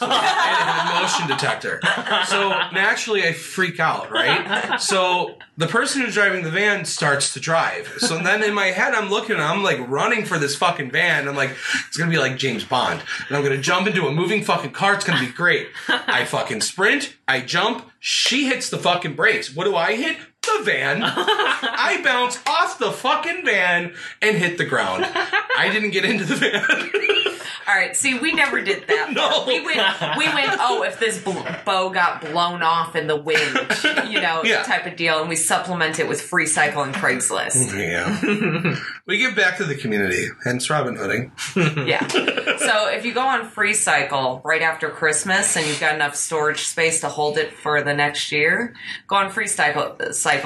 a 0.00 1.00
motion 1.00 1.26
detector. 1.26 1.80
So 2.26 2.48
naturally, 2.72 3.24
I 3.24 3.32
freak 3.32 3.78
out, 3.80 4.10
right? 4.10 4.80
So 4.80 5.34
the 5.58 5.66
person 5.66 6.00
who's 6.00 6.14
driving 6.14 6.42
the 6.42 6.50
van 6.50 6.86
starts 6.86 7.34
to 7.34 7.40
drive. 7.40 7.92
So 7.98 8.16
then 8.18 8.42
in 8.42 8.54
my 8.54 8.66
head, 8.66 8.94
I'm 8.94 9.10
looking, 9.10 9.36
I'm 9.36 9.62
like 9.62 9.78
running 9.88 10.24
for 10.24 10.38
this 10.38 10.56
fucking 10.56 10.90
van. 10.90 11.28
I'm 11.28 11.36
like, 11.36 11.50
it's 11.86 11.96
gonna 11.98 12.10
be 12.10 12.18
like 12.18 12.38
James 12.38 12.64
Bond, 12.64 13.02
and 13.28 13.36
I'm 13.36 13.42
gonna 13.42 13.58
jump 13.58 13.86
into 13.88 14.06
a 14.06 14.12
moving 14.12 14.42
fucking 14.42 14.72
car. 14.72 14.94
It's 14.94 15.04
gonna 15.04 15.20
be 15.20 15.32
great. 15.32 15.68
I 15.88 16.24
fucking 16.24 16.62
sprint. 16.62 17.16
I 17.28 17.40
jump. 17.40 17.90
She 17.98 18.46
hits 18.46 18.70
the 18.70 18.78
fucking 18.78 19.14
brakes. 19.14 19.54
What 19.54 19.64
do 19.64 19.76
I 19.76 19.96
hit? 19.96 20.16
The 20.58 20.64
van. 20.64 21.02
I 21.04 22.00
bounce 22.04 22.38
off 22.46 22.78
the 22.78 22.90
fucking 22.92 23.44
van 23.44 23.94
and 24.20 24.36
hit 24.36 24.58
the 24.58 24.64
ground. 24.64 25.04
I 25.06 25.68
didn't 25.72 25.90
get 25.90 26.04
into 26.04 26.24
the 26.24 26.36
van. 26.36 26.64
All 27.68 27.76
right, 27.76 27.96
see, 27.96 28.18
we 28.18 28.32
never 28.32 28.60
did 28.62 28.86
that. 28.88 29.12
No. 29.20 29.44
we 29.46 29.60
went. 29.64 29.78
We 30.18 30.24
went. 30.26 30.56
Oh, 30.60 30.82
if 30.82 30.98
this 30.98 31.22
bl- 31.22 31.38
bow 31.64 31.88
got 31.90 32.20
blown 32.20 32.62
off 32.62 32.96
in 32.96 33.06
the 33.06 33.16
wind, 33.16 33.54
you 34.10 34.20
know, 34.20 34.42
Yeah. 34.50 34.62
type 34.64 34.86
of 34.86 34.96
deal, 34.96 35.20
and 35.20 35.28
we 35.28 35.36
supplement 35.36 35.98
it 36.00 36.08
with 36.08 36.20
Freecycle 36.20 36.84
and 36.84 36.94
Craigslist. 36.94 37.72
Yeah. 37.76 38.76
we 39.06 39.18
give 39.18 39.36
back 39.36 39.56
to 39.58 39.64
the 39.64 39.74
community, 39.76 40.28
hence 40.44 40.68
Robin 40.70 40.96
Hooding. 40.96 41.32
Yeah. 41.56 42.06
So 42.08 42.88
if 42.88 43.04
you 43.04 43.12
go 43.14 43.20
on 43.22 43.48
Freecycle 43.50 44.44
right 44.44 44.62
after 44.62 44.90
Christmas 44.90 45.56
and 45.56 45.66
you've 45.66 45.80
got 45.80 45.94
enough 45.94 46.14
storage 46.16 46.62
space 46.66 47.00
to 47.02 47.08
hold 47.08 47.38
it 47.38 47.52
for 47.54 47.82
the 47.82 47.94
next 47.94 48.32
year, 48.32 48.74
go 49.06 49.16
on 49.16 49.30
Freecycle. 49.30 50.12
Cycle. 50.14 50.39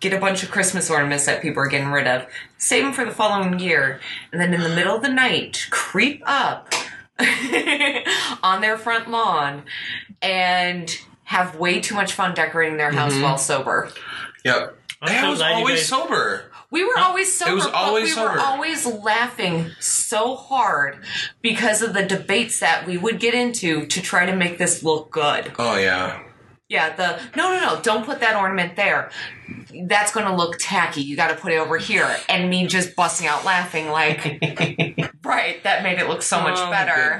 Get 0.00 0.12
a 0.12 0.18
bunch 0.18 0.42
of 0.42 0.50
Christmas 0.50 0.90
ornaments 0.90 1.24
that 1.26 1.40
people 1.40 1.62
are 1.62 1.66
getting 1.66 1.88
rid 1.88 2.06
of. 2.06 2.26
Save 2.58 2.84
them 2.84 2.92
for 2.92 3.04
the 3.04 3.10
following 3.10 3.58
year, 3.58 4.00
and 4.32 4.40
then 4.40 4.52
in 4.52 4.60
the 4.60 4.68
middle 4.68 4.96
of 4.96 5.02
the 5.02 5.08
night, 5.08 5.66
creep 5.70 6.22
up 6.26 6.74
on 8.42 8.60
their 8.60 8.76
front 8.76 9.10
lawn 9.10 9.62
and 10.20 10.98
have 11.24 11.56
way 11.56 11.80
too 11.80 11.94
much 11.94 12.12
fun 12.12 12.34
decorating 12.34 12.76
their 12.76 12.92
house 12.92 13.14
mm-hmm. 13.14 13.22
while 13.22 13.38
sober. 13.38 13.90
Yep. 14.44 14.76
I'm 15.00 15.24
so 15.24 15.30
was 15.30 15.40
always 15.40 15.76
guys- 15.76 15.86
sober. 15.86 16.50
We 16.70 16.82
were 16.82 16.98
always 16.98 17.32
sober, 17.32 17.52
It 17.52 17.54
was 17.54 17.64
but 17.66 17.74
always 17.74 18.16
we 18.16 18.22
were 18.22 18.40
always 18.40 18.84
laughing 18.84 19.70
so 19.78 20.34
hard 20.34 21.04
because 21.40 21.82
of 21.82 21.94
the 21.94 22.02
debates 22.04 22.58
that 22.58 22.84
we 22.84 22.98
would 22.98 23.20
get 23.20 23.32
into 23.32 23.86
to 23.86 24.02
try 24.02 24.26
to 24.26 24.34
make 24.34 24.58
this 24.58 24.82
look 24.82 25.12
good. 25.12 25.52
Oh 25.56 25.76
yeah. 25.76 26.23
Yeah, 26.68 26.96
the 26.96 27.20
no, 27.36 27.52
no, 27.52 27.60
no, 27.60 27.82
don't 27.82 28.06
put 28.06 28.20
that 28.20 28.36
ornament 28.36 28.74
there. 28.74 29.10
That's 29.86 30.12
going 30.12 30.26
to 30.26 30.34
look 30.34 30.56
tacky. 30.58 31.02
You 31.02 31.14
got 31.14 31.28
to 31.28 31.34
put 31.34 31.52
it 31.52 31.56
over 31.56 31.76
here. 31.76 32.16
And 32.28 32.48
me 32.48 32.66
just 32.66 32.96
busting 32.96 33.26
out 33.26 33.44
laughing, 33.44 33.88
like, 33.88 34.24
right, 35.24 35.62
that 35.62 35.82
made 35.82 35.98
it 35.98 36.08
look 36.08 36.22
so 36.22 36.40
much 36.40 36.58
Oh, 36.58 36.70
better. 36.70 37.18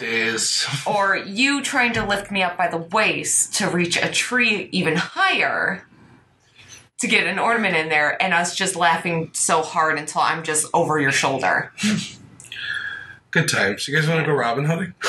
Or 0.87 1.17
you 1.17 1.63
trying 1.63 1.93
to 1.95 2.07
lift 2.07 2.31
me 2.31 2.43
up 2.43 2.57
by 2.57 2.69
the 2.69 2.79
waist 2.79 3.55
to 3.57 3.69
reach 3.69 3.97
a 3.99 4.11
tree 4.11 4.69
even 4.73 4.97
higher 4.97 5.87
to 7.01 7.07
get 7.07 7.27
an 7.27 7.39
ornament 7.39 7.77
in 7.77 7.89
there, 7.91 8.21
and 8.23 8.33
us 8.33 8.55
just 8.55 8.77
laughing 8.77 9.29
so 9.35 9.63
hard 9.63 9.99
until 9.99 10.23
I'm 10.23 10.43
just 10.43 10.67
over 10.73 10.99
your 10.99 11.13
shoulder. 11.13 11.73
Good 13.35 13.49
times. 13.49 13.87
You 13.89 13.95
guys 13.97 14.09
want 14.09 14.21
to 14.21 14.27
go 14.27 14.33
Robin 14.33 14.65
Hooding? 14.65 14.95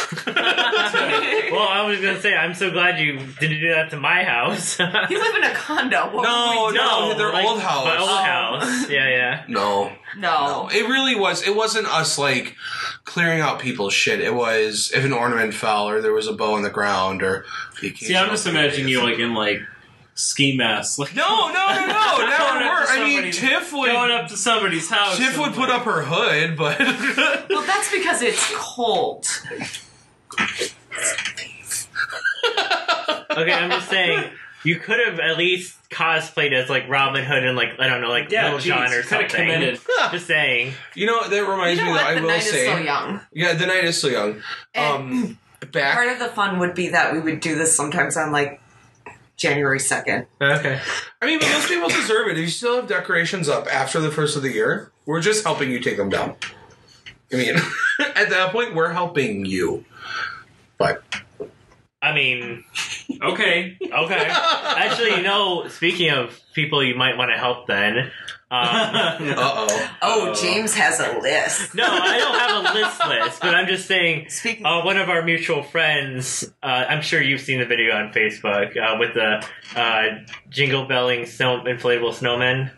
Well, 1.51 1.67
I 1.69 1.85
was 1.87 1.99
gonna 2.01 2.19
say, 2.19 2.35
I'm 2.35 2.53
so 2.53 2.69
glad 2.71 2.99
you 2.99 3.17
didn't 3.39 3.61
do 3.61 3.69
that 3.69 3.91
to 3.91 3.97
my 3.97 4.23
house. 4.23 4.77
You 4.79 5.19
live 5.21 5.35
in 5.35 5.43
a 5.43 5.53
condo. 5.53 6.11
What 6.13 6.23
No, 6.23 6.63
would 6.65 6.71
we 6.73 6.77
do? 6.77 6.83
no. 6.83 7.17
their 7.17 7.33
old 7.47 7.61
house. 7.61 7.85
My 7.85 7.97
old 7.97 8.09
Oh. 8.09 8.23
house. 8.23 8.89
Yeah, 8.89 9.07
yeah. 9.09 9.43
No. 9.47 9.91
No. 10.17 10.67
No. 10.67 10.69
It 10.73 10.87
really 10.89 11.15
was. 11.15 11.47
It 11.47 11.55
wasn't 11.55 11.87
us 11.87 12.17
like 12.17 12.55
clearing 13.05 13.39
out 13.41 13.59
people's 13.59 13.93
shit. 13.93 14.19
It 14.19 14.33
was 14.33 14.91
if 14.93 15.05
an 15.05 15.13
ornament 15.13 15.53
fell 15.53 15.87
or 15.87 16.01
there 16.01 16.13
was 16.13 16.27
a 16.27 16.33
bow 16.33 16.57
in 16.57 16.63
the 16.63 16.69
ground 16.69 17.21
or. 17.23 17.45
See, 17.79 18.15
I'm 18.15 18.29
just 18.29 18.47
imagining 18.47 18.89
you 18.89 19.01
like 19.03 19.19
in 19.19 19.33
like 19.33 19.59
ski 20.15 20.55
masks, 20.57 20.97
like 20.97 21.13
No, 21.15 21.47
no, 21.49 21.53
no, 21.53 21.85
no. 21.87 22.17
Never 22.25 22.37
Going 22.37 22.63
up 22.63 22.79
were. 22.79 22.85
to 22.85 22.91
I 22.91 23.03
mean, 23.03 23.13
somebody's- 23.33 23.37
Tiff 23.37 23.73
would. 23.73 23.91
going 23.91 24.11
up 24.11 24.27
to 24.29 24.37
somebody's 24.37 24.89
house. 24.89 25.17
Tiff 25.17 25.33
and, 25.33 25.41
would 25.41 25.53
put 25.53 25.69
like- 25.69 25.79
up 25.79 25.83
her 25.85 26.01
hood, 26.03 26.57
but. 26.57 26.77
Well, 27.95 28.03
that's 28.03 28.19
because 28.19 28.21
it's 28.21 28.51
cold. 28.55 29.25
Okay, 33.37 33.51
I'm 33.51 33.69
just 33.69 33.89
saying, 33.89 34.29
you 34.63 34.77
could 34.79 34.99
have 35.05 35.19
at 35.19 35.37
least 35.37 35.77
cosplayed 35.89 36.53
as 36.53 36.69
like 36.69 36.87
Robin 36.87 37.23
Hood 37.23 37.43
and 37.43 37.55
like 37.57 37.69
I 37.79 37.87
don't 37.87 38.01
know, 38.01 38.09
like 38.09 38.31
Yeah, 38.31 38.45
Little 38.45 38.59
geez, 38.59 38.67
John 38.67 38.83
or 38.93 39.01
could 39.01 39.21
have 39.21 39.31
something. 39.31 39.51
committed. 39.51 39.79
Just 40.11 40.27
saying. 40.27 40.73
you 40.93 41.05
know, 41.07 41.27
that 41.27 41.41
reminds 41.47 41.79
You 41.79 41.85
know 41.85 41.91
me 41.91 41.97
that 41.97 42.05
what? 42.05 42.11
I 42.11 42.15
The 42.15 42.21
will 42.21 42.27
night 42.29 42.43
say. 42.43 42.67
is 42.67 42.73
so 42.73 42.77
young. 42.83 43.19
Yeah, 43.33 43.53
the 43.53 43.65
night 43.65 43.83
is 43.83 43.99
so 44.01 44.07
young. 44.07 44.41
Um, 44.75 45.37
back. 45.71 45.93
Part 45.95 46.07
of 46.09 46.19
the 46.19 46.27
fun 46.29 46.59
would 46.59 46.73
be 46.75 46.89
that 46.89 47.13
we 47.13 47.19
would 47.19 47.39
do 47.41 47.55
this 47.55 47.75
sometimes 47.75 48.15
on 48.17 48.31
like 48.31 48.61
January 49.37 49.79
2nd. 49.79 50.27
Okay. 50.41 50.79
I 51.21 51.25
mean, 51.25 51.39
but 51.39 51.49
those 51.49 51.67
people 51.67 51.89
deserve 51.89 52.27
it. 52.29 52.37
If 52.37 52.43
you 52.45 52.47
still 52.47 52.77
have 52.77 52.87
decorations 52.87 53.49
up 53.49 53.67
after 53.67 53.99
the 53.99 54.11
first 54.11 54.37
of 54.37 54.43
the 54.43 54.51
year, 54.51 54.91
we're 55.05 55.21
just 55.21 55.43
helping 55.43 55.69
you 55.71 55.79
take 55.81 55.97
them 55.97 56.09
down. 56.09 56.35
I 57.31 57.35
mean, 57.35 57.55
at 58.15 58.29
that 58.29 58.49
point, 58.51 58.75
we're 58.75 58.91
helping 58.91 59.45
you. 59.45 59.85
But 60.77 61.03
I 62.01 62.13
mean, 62.13 62.63
Okay. 63.21 63.77
okay. 63.81 64.27
Actually, 64.29 65.15
you 65.15 65.21
know, 65.23 65.67
speaking 65.69 66.11
of 66.11 66.39
people 66.53 66.83
you 66.83 66.95
might 66.95 67.17
want 67.17 67.31
to 67.31 67.37
help, 67.37 67.67
then. 67.67 67.97
Um, 67.97 68.09
uh 68.51 69.17
oh, 69.37 69.89
Oh, 70.01 70.33
James 70.39 70.75
has 70.75 70.99
a 70.99 71.17
list. 71.19 71.73
no, 71.73 71.83
I 71.87 72.17
don't 72.17 72.39
have 72.39 72.75
a 72.75 72.79
list 72.79 73.07
list, 73.07 73.41
but 73.41 73.55
I'm 73.55 73.67
just 73.67 73.87
saying. 73.87 74.29
Speaking 74.29 74.65
Uh, 74.65 74.83
one 74.83 74.97
of 74.97 75.09
our 75.09 75.23
mutual 75.23 75.63
friends, 75.63 76.43
uh, 76.61 76.85
I'm 76.87 77.01
sure 77.01 77.21
you've 77.21 77.41
seen 77.41 77.59
the 77.59 77.65
video 77.65 77.95
on 77.95 78.11
Facebook 78.13 78.77
uh, 78.77 78.97
with 78.99 79.13
the 79.15 79.45
uh, 79.75 80.19
jingle 80.49 80.85
belling 80.85 81.25
snow 81.25 81.61
inflatable 81.61 82.13
snowmen. 82.13 82.71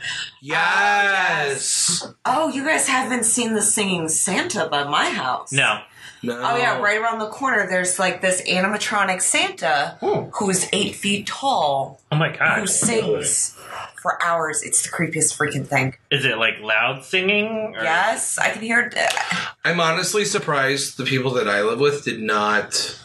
Ah, 0.00 1.42
yes. 1.42 2.06
Oh, 2.24 2.48
you 2.48 2.64
guys 2.64 2.88
haven't 2.88 3.24
seen 3.24 3.54
the 3.54 3.62
singing 3.62 4.08
Santa 4.08 4.68
by 4.68 4.84
my 4.84 5.10
house. 5.10 5.52
No, 5.52 5.80
No. 6.22 6.38
Oh 6.38 6.56
yeah, 6.56 6.80
right 6.80 6.98
around 6.98 7.18
the 7.18 7.28
corner 7.28 7.66
there's 7.68 7.98
like 7.98 8.20
this 8.20 8.42
animatronic 8.42 9.22
Santa 9.22 9.96
hmm. 10.00 10.30
who's 10.34 10.68
eight 10.72 10.94
feet 10.94 11.26
tall 11.26 12.00
oh 12.12 12.16
my 12.16 12.28
god! 12.28 12.58
who 12.58 12.60
god, 12.60 12.68
sings 12.68 13.56
for 14.00 14.22
hours. 14.22 14.62
It's 14.62 14.82
the 14.82 14.88
creepiest 14.88 15.36
freaking 15.36 15.66
thing. 15.66 15.94
is 16.10 16.24
it 16.24 16.38
like 16.38 16.60
loud 16.60 17.04
singing? 17.04 17.74
Or? 17.76 17.82
Yes, 17.82 18.38
I 18.38 18.50
can 18.50 18.62
hear 18.62 18.80
it. 18.80 18.94
I'm 19.64 19.80
honestly 19.80 20.24
surprised 20.24 20.96
the 20.96 21.04
people 21.04 21.32
that 21.32 21.48
I 21.48 21.62
live 21.62 21.80
with 21.80 22.04
did 22.04 22.20
not 22.20 22.98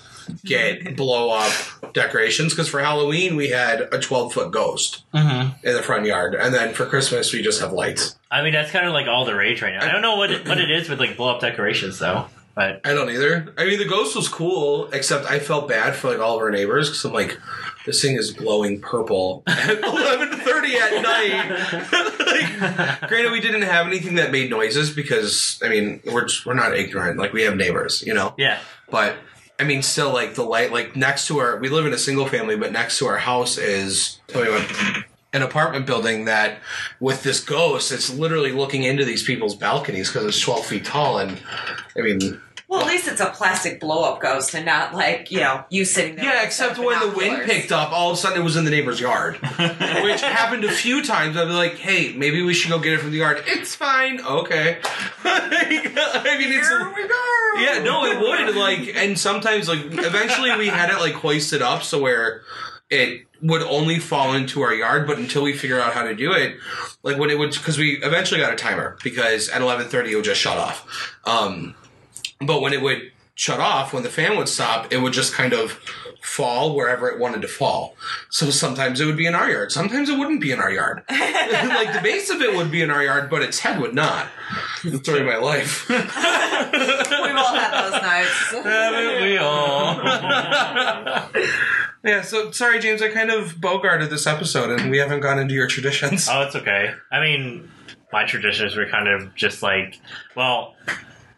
get 0.43 0.95
blow 0.95 1.29
up 1.31 1.93
decorations 1.93 2.53
because 2.53 2.67
for 2.67 2.79
Halloween 2.79 3.35
we 3.35 3.49
had 3.49 3.81
a 3.93 3.99
12 3.99 4.33
foot 4.33 4.51
ghost 4.51 5.03
hmm 5.13 5.49
in 5.63 5.73
the 5.73 5.83
front 5.83 6.05
yard, 6.05 6.35
and 6.35 6.53
then 6.53 6.73
for 6.73 6.85
Christmas 6.85 7.31
we 7.33 7.41
just 7.41 7.61
have 7.61 7.71
lights. 7.71 8.17
I 8.31 8.41
mean, 8.43 8.53
that's 8.53 8.71
kind 8.71 8.85
of 8.85 8.93
like 8.93 9.07
all 9.07 9.25
the 9.25 9.35
rage 9.35 9.61
right 9.61 9.73
now. 9.73 9.85
I 9.85 9.91
don't 9.91 10.01
know 10.01 10.15
what 10.17 10.31
it, 10.31 10.47
what 10.47 10.59
it 10.59 10.69
is 10.69 10.89
with 10.89 10.99
like 10.99 11.15
blow 11.17 11.33
up 11.35 11.41
decorations 11.41 11.99
though, 11.99 12.25
but 12.55 12.81
I 12.85 12.93
don't 12.93 13.09
either. 13.09 13.53
I 13.57 13.65
mean, 13.65 13.79
the 13.79 13.85
ghost 13.85 14.15
was 14.15 14.27
cool, 14.27 14.87
except 14.91 15.25
I 15.25 15.39
felt 15.39 15.67
bad 15.69 15.95
for 15.95 16.09
like 16.09 16.19
all 16.19 16.35
of 16.35 16.41
our 16.41 16.51
neighbors 16.51 16.89
because 16.89 17.05
I'm 17.05 17.13
like, 17.13 17.39
this 17.85 18.01
thing 18.01 18.15
is 18.15 18.31
glowing 18.31 18.81
purple 18.81 19.43
at 19.47 19.81
11:30 19.81 20.75
at 20.75 21.01
night. 21.01 21.79
like, 22.99 23.09
granted, 23.09 23.31
we 23.31 23.39
didn't 23.41 23.61
have 23.63 23.87
anything 23.87 24.15
that 24.15 24.31
made 24.31 24.49
noises 24.49 24.89
because 24.91 25.59
I 25.63 25.69
mean, 25.69 26.01
we're 26.11 26.25
just, 26.25 26.45
we're 26.45 26.53
not 26.53 26.75
ignorant. 26.75 27.17
Like 27.17 27.33
we 27.33 27.43
have 27.43 27.55
neighbors, 27.55 28.01
you 28.05 28.13
know. 28.13 28.33
yeah. 28.37 28.59
But 28.89 29.15
I 29.59 29.63
mean, 29.63 29.81
still, 29.81 30.11
like 30.11 30.35
the 30.35 30.43
light, 30.43 30.71
like 30.71 30.95
next 30.95 31.27
to 31.27 31.39
our, 31.39 31.57
we 31.57 31.69
live 31.69 31.85
in 31.85 31.93
a 31.93 31.97
single 31.97 32.27
family, 32.27 32.55
but 32.57 32.71
next 32.71 32.99
to 32.99 33.07
our 33.07 33.17
house 33.17 33.57
is. 33.57 34.19
An 35.33 35.41
apartment 35.41 35.85
building 35.85 36.23
that, 36.25 36.59
with 37.01 37.23
this 37.23 37.43
ghost, 37.43 37.91
it's 37.91 38.09
literally 38.09 38.53
looking 38.53 38.83
into 38.83 39.03
these 39.03 39.21
people's 39.21 39.53
balconies 39.53 40.07
because 40.07 40.25
it's 40.25 40.39
twelve 40.39 40.65
feet 40.65 40.85
tall, 40.85 41.17
and 41.17 41.37
I 41.97 42.01
mean, 42.03 42.39
Well, 42.75 42.85
at 42.85 42.91
least 42.91 43.07
it's 43.07 43.21
a 43.21 43.27
plastic 43.29 43.79
blow 43.79 44.03
up 44.03 44.21
ghost 44.21 44.53
and 44.53 44.65
not 44.65 44.93
like, 44.93 45.31
you 45.31 45.39
know, 45.39 45.63
you 45.69 45.85
sitting 45.85 46.15
there. 46.17 46.25
Yeah, 46.25 46.43
except 46.43 46.77
when 46.77 46.99
the 46.99 47.15
wind 47.15 47.43
picked 47.43 47.71
up, 47.71 47.91
all 47.93 48.11
of 48.11 48.17
a 48.17 48.19
sudden 48.19 48.41
it 48.41 48.43
was 48.43 48.57
in 48.57 48.65
the 48.65 48.71
neighbor's 48.71 48.99
yard, 48.99 49.35
which 49.57 50.21
happened 50.21 50.65
a 50.65 50.71
few 50.71 51.01
times. 51.01 51.37
I'd 51.37 51.45
be 51.45 51.53
like, 51.53 51.77
"Hey, 51.77 52.13
maybe 52.13 52.41
we 52.41 52.53
should 52.53 52.69
go 52.69 52.79
get 52.79 52.93
it 52.93 52.99
from 52.99 53.11
the 53.11 53.17
yard." 53.19 53.43
It's 53.47 53.75
fine, 53.75 54.19
okay. 54.19 54.79
I 55.23 56.37
mean, 56.37 56.51
it's 56.51 56.67
Here 56.67 56.93
we 56.93 57.07
go. 57.07 57.61
yeah, 57.61 57.81
no, 57.83 58.03
it 58.05 58.19
would 58.19 58.55
like, 58.55 58.93
and 58.95 59.17
sometimes 59.17 59.69
like 59.69 59.79
eventually 59.85 60.55
we 60.57 60.67
had 60.67 60.89
it 60.89 60.99
like 60.99 61.13
hoisted 61.13 61.61
up 61.61 61.81
so 61.83 62.01
where 62.01 62.41
it 62.89 63.21
would 63.41 63.61
only 63.61 63.99
fall 63.99 64.33
into 64.33 64.61
our 64.61 64.73
yard, 64.73 65.07
but 65.07 65.17
until 65.17 65.43
we 65.43 65.53
figure 65.53 65.79
out 65.79 65.93
how 65.93 66.03
to 66.03 66.13
do 66.15 66.33
it, 66.33 66.57
like 67.03 67.17
when 67.17 67.29
it 67.29 67.37
would, 67.39 67.51
because 67.51 67.77
we 67.77 68.01
eventually 68.03 68.39
got 68.41 68.51
a 68.53 68.55
timer 68.57 68.97
because 69.03 69.49
at 69.49 69.61
eleven 69.61 69.87
thirty 69.87 70.11
it 70.11 70.15
would 70.15 70.25
just 70.25 70.41
shut 70.41 70.57
off. 70.57 71.15
Um, 71.25 71.75
but 72.39 72.61
when 72.61 72.73
it 72.73 72.81
would 72.81 73.11
shut 73.35 73.59
off, 73.59 73.93
when 73.93 74.03
the 74.03 74.09
fan 74.09 74.37
would 74.37 74.47
stop, 74.47 74.91
it 74.93 74.99
would 74.99 75.13
just 75.13 75.33
kind 75.33 75.53
of 75.53 75.79
fall 76.21 76.75
wherever 76.75 77.09
it 77.09 77.19
wanted 77.19 77.41
to 77.41 77.47
fall. 77.47 77.95
So 78.29 78.49
sometimes 78.49 78.99
it 78.99 79.05
would 79.05 79.17
be 79.17 79.27
in 79.27 79.35
our 79.35 79.49
yard, 79.49 79.71
sometimes 79.71 80.09
it 80.09 80.17
wouldn't 80.17 80.41
be 80.41 80.51
in 80.51 80.59
our 80.59 80.71
yard. 80.71 81.03
like 81.09 81.93
the 81.93 81.99
base 82.01 82.29
of 82.29 82.41
it 82.41 82.55
would 82.55 82.71
be 82.71 82.81
in 82.81 82.89
our 82.89 83.03
yard, 83.03 83.29
but 83.29 83.43
its 83.43 83.59
head 83.59 83.79
would 83.79 83.93
not. 83.93 84.27
The 84.83 84.97
story 84.97 85.19
of 85.19 85.27
my 85.27 85.37
life. 85.37 85.87
We've 85.89 85.99
all 85.99 87.55
had 87.55 87.83
those 87.83 88.01
nights. 88.01 88.51
Haven't 88.51 89.21
we 89.23 89.37
all? 89.37 90.01
Yeah, 92.05 92.21
so 92.21 92.51
sorry, 92.51 92.79
James. 92.79 93.01
I 93.01 93.09
kind 93.09 93.31
of 93.31 93.55
bogarted 93.55 94.11
this 94.11 94.27
episode, 94.27 94.79
and 94.79 94.91
we 94.91 94.99
haven't 94.99 95.21
gone 95.21 95.39
into 95.39 95.55
your 95.55 95.65
traditions. 95.65 96.27
Oh, 96.29 96.43
it's 96.43 96.55
okay. 96.55 96.93
I 97.11 97.19
mean, 97.19 97.67
my 98.13 98.25
traditions 98.25 98.75
were 98.75 98.85
kind 98.85 99.07
of 99.07 99.33
just 99.33 99.63
like, 99.63 99.99
well, 100.35 100.75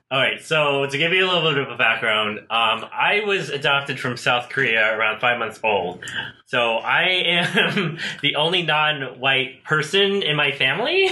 all 0.09 0.19
right. 0.19 0.41
So 0.41 0.85
to 0.85 0.97
give 0.97 1.11
you 1.11 1.25
a 1.25 1.27
little 1.27 1.51
bit 1.51 1.57
of 1.57 1.69
a 1.69 1.75
background, 1.75 2.39
um, 2.39 2.85
I 2.93 3.23
was 3.25 3.49
adopted 3.49 3.99
from 3.99 4.15
South 4.15 4.47
Korea 4.47 4.97
around 4.97 5.19
five 5.19 5.37
months 5.37 5.59
old. 5.61 6.01
So 6.45 6.77
I 6.77 7.03
am 7.03 7.99
the 8.21 8.37
only 8.37 8.63
non-white 8.63 9.65
person 9.65 10.23
in 10.23 10.37
my 10.37 10.53
family, 10.53 11.09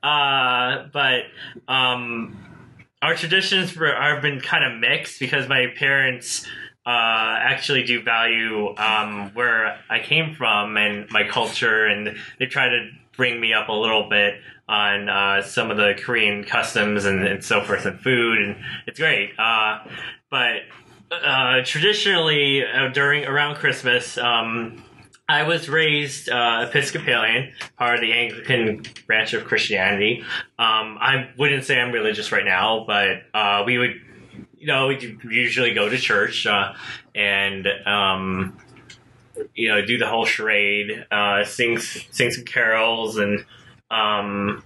uh, 0.00 0.84
but 0.92 1.24
um, 1.66 2.38
our 3.02 3.16
traditions 3.16 3.74
have 3.74 4.22
been 4.22 4.40
kind 4.40 4.64
of 4.64 4.78
mixed 4.78 5.18
because 5.18 5.48
my 5.48 5.66
parents 5.76 6.46
uh, 6.86 7.36
actually 7.40 7.82
do 7.82 8.00
value 8.00 8.76
um, 8.76 9.32
where 9.34 9.76
I 9.90 9.98
came 9.98 10.36
from 10.36 10.76
and 10.76 11.10
my 11.10 11.26
culture, 11.26 11.84
and 11.84 12.16
they 12.38 12.46
try 12.46 12.68
to 12.68 12.90
bring 13.16 13.40
me 13.40 13.52
up 13.52 13.68
a 13.68 13.72
little 13.72 14.08
bit 14.08 14.34
on 14.68 15.08
uh, 15.08 15.42
some 15.42 15.70
of 15.70 15.76
the 15.76 15.94
Korean 15.96 16.44
customs 16.44 17.04
and, 17.04 17.26
and 17.26 17.44
so 17.44 17.62
forth 17.62 17.86
and 17.86 18.00
food, 18.00 18.38
and 18.38 18.56
it's 18.86 18.98
great. 18.98 19.30
Uh, 19.38 19.78
but 20.30 20.62
uh, 21.10 21.62
traditionally, 21.64 22.64
uh, 22.64 22.88
during 22.88 23.24
around 23.24 23.56
Christmas, 23.56 24.18
um, 24.18 24.82
I 25.28 25.44
was 25.44 25.68
raised 25.68 26.28
uh, 26.28 26.66
Episcopalian, 26.68 27.52
part 27.76 27.96
of 27.96 28.00
the 28.00 28.12
Anglican 28.12 28.84
branch 29.06 29.34
of 29.34 29.44
Christianity. 29.44 30.22
Um, 30.58 30.98
I 31.00 31.30
wouldn't 31.38 31.64
say 31.64 31.80
I'm 31.80 31.92
religious 31.92 32.32
right 32.32 32.44
now, 32.44 32.84
but 32.86 33.22
uh, 33.34 33.62
we 33.66 33.78
would, 33.78 34.00
you 34.58 34.66
know, 34.66 34.88
we 34.88 35.16
usually 35.30 35.74
go 35.74 35.88
to 35.88 35.96
church 35.96 36.46
and, 37.14 37.66
um, 37.86 38.56
you 39.54 39.68
know, 39.68 39.84
do 39.84 39.98
the 39.98 40.06
whole 40.06 40.24
charade, 40.24 41.06
uh, 41.10 41.44
sing 41.44 41.78
sing 41.78 42.30
some 42.30 42.44
carols, 42.44 43.16
and 43.16 43.44
um, 43.90 44.62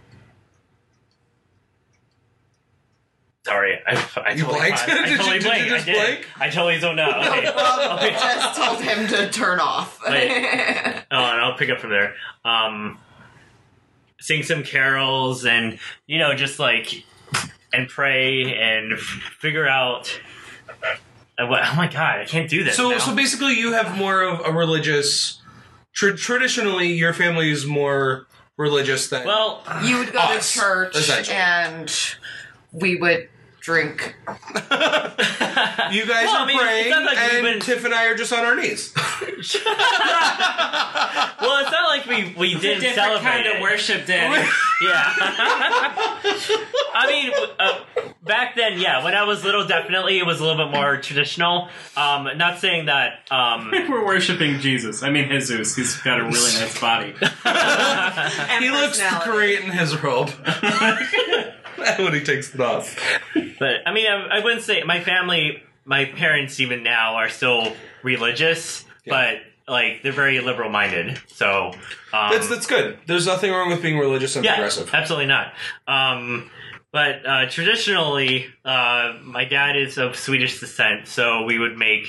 sorry, 3.44 3.78
I, 3.86 3.92
I 4.26 4.30
You 4.32 4.42
totally, 4.44 4.58
blanked? 4.58 4.78
I, 4.78 4.82
I 4.82 4.86
Did 5.02 5.10
you- 5.10 5.16
totally 5.16 5.38
did 5.38 5.44
you 5.44 5.50
blanked. 5.50 5.68
just 5.68 5.88
I 5.88 5.92
did. 5.92 5.94
blank? 5.96 6.26
I 6.38 6.50
totally 6.50 6.78
don't 6.80 6.96
know. 6.96 7.08
Okay. 7.10 7.44
Bob 7.54 7.98
Okay. 7.98 8.10
just 8.12 8.56
told 8.60 8.80
him 8.82 9.06
to 9.08 9.30
turn 9.30 9.60
off. 9.60 10.00
Right. 10.06 10.30
Oh, 11.10 11.16
and 11.16 11.40
I'll 11.40 11.56
pick 11.56 11.70
up 11.70 11.78
from 11.80 11.90
there. 11.90 12.14
Um, 12.44 12.98
sing 14.20 14.42
some 14.42 14.62
carols 14.62 15.44
and 15.46 15.78
you 16.06 16.18
know 16.18 16.34
just 16.34 16.58
like 16.58 17.04
and 17.72 17.88
pray 17.88 18.54
and 18.54 18.98
figure 18.98 19.66
out. 19.66 20.20
uh, 21.38 21.46
what, 21.46 21.62
oh 21.64 21.74
my 21.76 21.86
god, 21.88 22.20
I 22.20 22.24
can't 22.26 22.48
do 22.50 22.62
this. 22.64 22.76
So, 22.76 22.90
now. 22.90 22.98
so 22.98 23.14
basically, 23.14 23.54
you 23.54 23.72
have 23.72 23.96
more 23.96 24.22
of 24.22 24.40
a 24.44 24.52
religious. 24.52 25.40
Tra- 25.92 26.16
traditionally, 26.16 26.88
your 26.92 27.12
family 27.12 27.50
is 27.50 27.66
more 27.66 28.26
religious 28.60 29.08
than. 29.08 29.24
well, 29.26 29.62
you 29.82 29.98
would 29.98 30.12
go 30.12 30.18
Us, 30.20 30.52
to 30.52 30.58
church 30.60 30.96
essentially. 30.96 31.36
and 31.36 31.92
we 32.72 32.96
would 32.96 33.28
drink. 33.60 34.14
you 34.28 34.34
guys 34.34 36.24
Well, 36.26 36.36
are 36.36 36.44
I 36.44 36.46
mean, 36.46 36.58
praying, 36.58 36.86
it's 36.86 36.90
not 36.90 37.04
like 37.04 37.18
we've 37.32 37.34
and 37.34 37.42
been- 37.44 37.60
Tiff 37.60 37.84
and 37.84 37.94
I 37.94 38.06
are 38.06 38.14
just 38.14 38.32
on 38.32 38.44
our 38.44 38.56
knees. 38.56 38.92
well, 38.96 39.04
it's 41.58 41.70
not 41.70 41.88
like 41.88 42.06
we 42.06 42.34
we 42.36 42.54
didn't 42.58 42.80
Different 42.80 42.94
celebrate 42.94 43.30
kind 43.30 43.46
it. 43.46 43.56
of 43.56 43.62
worship, 43.62 44.06
Daddy. 44.06 44.48
Yeah. 44.82 45.12
I 46.94 47.04
mean, 47.06 47.32
uh, 47.58 47.80
back 48.24 48.56
then, 48.56 48.78
yeah, 48.78 49.04
when 49.04 49.12
I 49.14 49.24
was 49.24 49.44
little, 49.44 49.66
definitely 49.66 50.16
it 50.18 50.24
was 50.24 50.40
a 50.40 50.42
little 50.42 50.64
bit 50.66 50.72
more 50.74 50.96
traditional. 50.96 51.68
Um, 51.98 52.26
not 52.38 52.60
saying 52.60 52.86
that. 52.86 53.30
Um, 53.30 53.70
We're 53.70 54.06
worshiping 54.06 54.58
Jesus. 54.60 55.02
I 55.02 55.10
mean, 55.10 55.28
Jesus. 55.28 55.76
He's 55.76 55.98
got 55.98 56.18
a 56.18 56.22
really 56.24 56.32
nice 56.54 56.80
body. 56.80 57.12
He 58.58 58.70
looks 58.70 59.02
great 59.24 59.60
in 59.60 59.70
his 59.70 60.02
robe 60.02 60.30
when 61.98 62.14
he 62.14 62.20
takes 62.20 62.54
it 62.54 62.60
off. 62.60 62.96
But 63.58 63.86
I 63.86 63.92
mean, 63.92 64.06
I, 64.06 64.38
I 64.38 64.44
wouldn't 64.44 64.62
say 64.62 64.82
my 64.82 65.00
family, 65.00 65.62
my 65.84 66.04
parents, 66.04 66.60
even 66.60 66.82
now, 66.82 67.16
are 67.16 67.28
still 67.28 67.74
religious, 68.02 68.84
but 69.06 69.38
like 69.68 70.02
they're 70.02 70.12
very 70.12 70.40
liberal 70.40 70.70
minded. 70.70 71.18
So 71.28 71.72
um, 72.12 72.30
That's 72.32 72.48
that's 72.48 72.66
good. 72.66 72.98
There's 73.06 73.26
nothing 73.26 73.52
wrong 73.52 73.70
with 73.70 73.82
being 73.82 73.98
religious 73.98 74.36
and 74.36 74.44
yeah, 74.44 74.54
progressive. 74.54 74.92
absolutely 74.92 75.26
not. 75.26 75.52
Um, 75.86 76.50
but 76.92 77.24
uh, 77.24 77.48
traditionally, 77.48 78.46
uh, 78.64 79.12
my 79.22 79.44
dad 79.44 79.76
is 79.76 79.96
of 79.96 80.16
Swedish 80.16 80.58
descent, 80.58 81.06
so 81.06 81.44
we 81.44 81.56
would 81.56 81.78
make, 81.78 82.08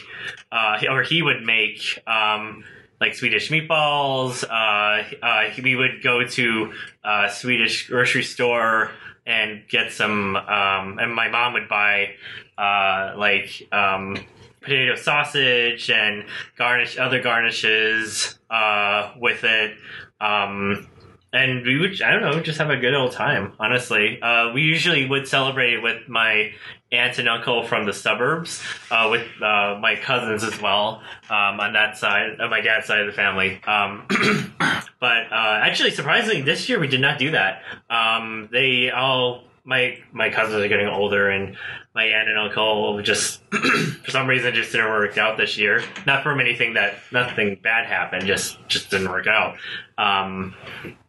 uh, 0.51 0.79
or 0.89 1.03
he 1.03 1.21
would 1.21 1.43
make. 1.43 1.99
Um, 2.07 2.63
like 2.99 3.15
Swedish 3.15 3.49
meatballs. 3.49 4.43
Uh, 4.43 5.03
uh, 5.25 5.49
we 5.63 5.75
would 5.75 6.03
go 6.03 6.23
to 6.23 6.71
a 7.03 7.29
Swedish 7.31 7.87
grocery 7.87 8.21
store 8.21 8.91
and 9.25 9.63
get 9.69 9.91
some, 9.91 10.35
um, 10.35 10.99
and 10.99 11.13
my 11.13 11.29
mom 11.29 11.53
would 11.53 11.69
buy 11.69 12.15
uh, 12.57 13.13
like 13.17 13.67
um, 13.71 14.17
potato 14.61 14.95
sausage 14.95 15.89
and 15.89 16.25
garnish 16.57 16.97
other 16.97 17.21
garnishes 17.21 18.39
uh, 18.49 19.13
with 19.19 19.43
it. 19.43 19.75
Um, 20.19 20.87
and 21.33 21.65
we 21.65 21.79
would, 21.79 22.01
I 22.01 22.11
don't 22.11 22.21
know, 22.21 22.41
just 22.41 22.57
have 22.59 22.69
a 22.69 22.77
good 22.77 22.93
old 22.93 23.13
time, 23.13 23.53
honestly. 23.57 24.21
Uh, 24.21 24.51
we 24.53 24.63
usually 24.63 25.07
would 25.07 25.27
celebrate 25.27 25.75
it 25.75 25.81
with 25.81 26.09
my 26.09 26.51
aunt 26.91 27.19
and 27.19 27.29
uncle 27.29 27.63
from 27.65 27.85
the 27.85 27.93
suburbs, 27.93 28.61
uh, 28.89 29.07
with 29.09 29.25
uh, 29.41 29.77
my 29.79 29.95
cousins 29.95 30.43
as 30.43 30.61
well, 30.61 31.01
um, 31.29 31.59
on 31.61 31.71
that 31.73 31.97
side, 31.97 32.41
on 32.41 32.49
my 32.49 32.59
dad's 32.59 32.85
side 32.85 32.99
of 32.99 33.07
the 33.07 33.13
family. 33.13 33.61
Um, 33.63 34.05
but 35.01 35.31
uh, 35.31 35.59
actually, 35.63 35.89
surprisingly, 35.91 36.43
this 36.43 36.69
year 36.69 36.79
we 36.79 36.87
did 36.87 37.01
not 37.01 37.17
do 37.17 37.31
that. 37.31 37.63
Um, 37.89 38.49
they 38.51 38.91
all, 38.91 39.45
my 39.63 39.97
my 40.11 40.29
cousins 40.29 40.63
are 40.63 40.67
getting 40.67 40.87
older, 40.87 41.27
and 41.27 41.57
my 41.95 42.03
aunt 42.03 42.29
and 42.29 42.37
uncle 42.37 43.01
just, 43.01 43.41
for 44.03 44.11
some 44.11 44.27
reason, 44.27 44.53
just 44.53 44.71
didn't 44.71 44.89
work 44.89 45.17
out 45.17 45.37
this 45.37 45.57
year. 45.57 45.83
Not 46.05 46.21
from 46.21 46.39
anything 46.39 46.75
that, 46.75 46.99
nothing 47.11 47.57
bad 47.63 47.87
happened, 47.87 48.27
just 48.27 48.59
just 48.67 48.91
didn't 48.91 49.09
work 49.09 49.25
out. 49.25 49.57
Um, 49.97 50.53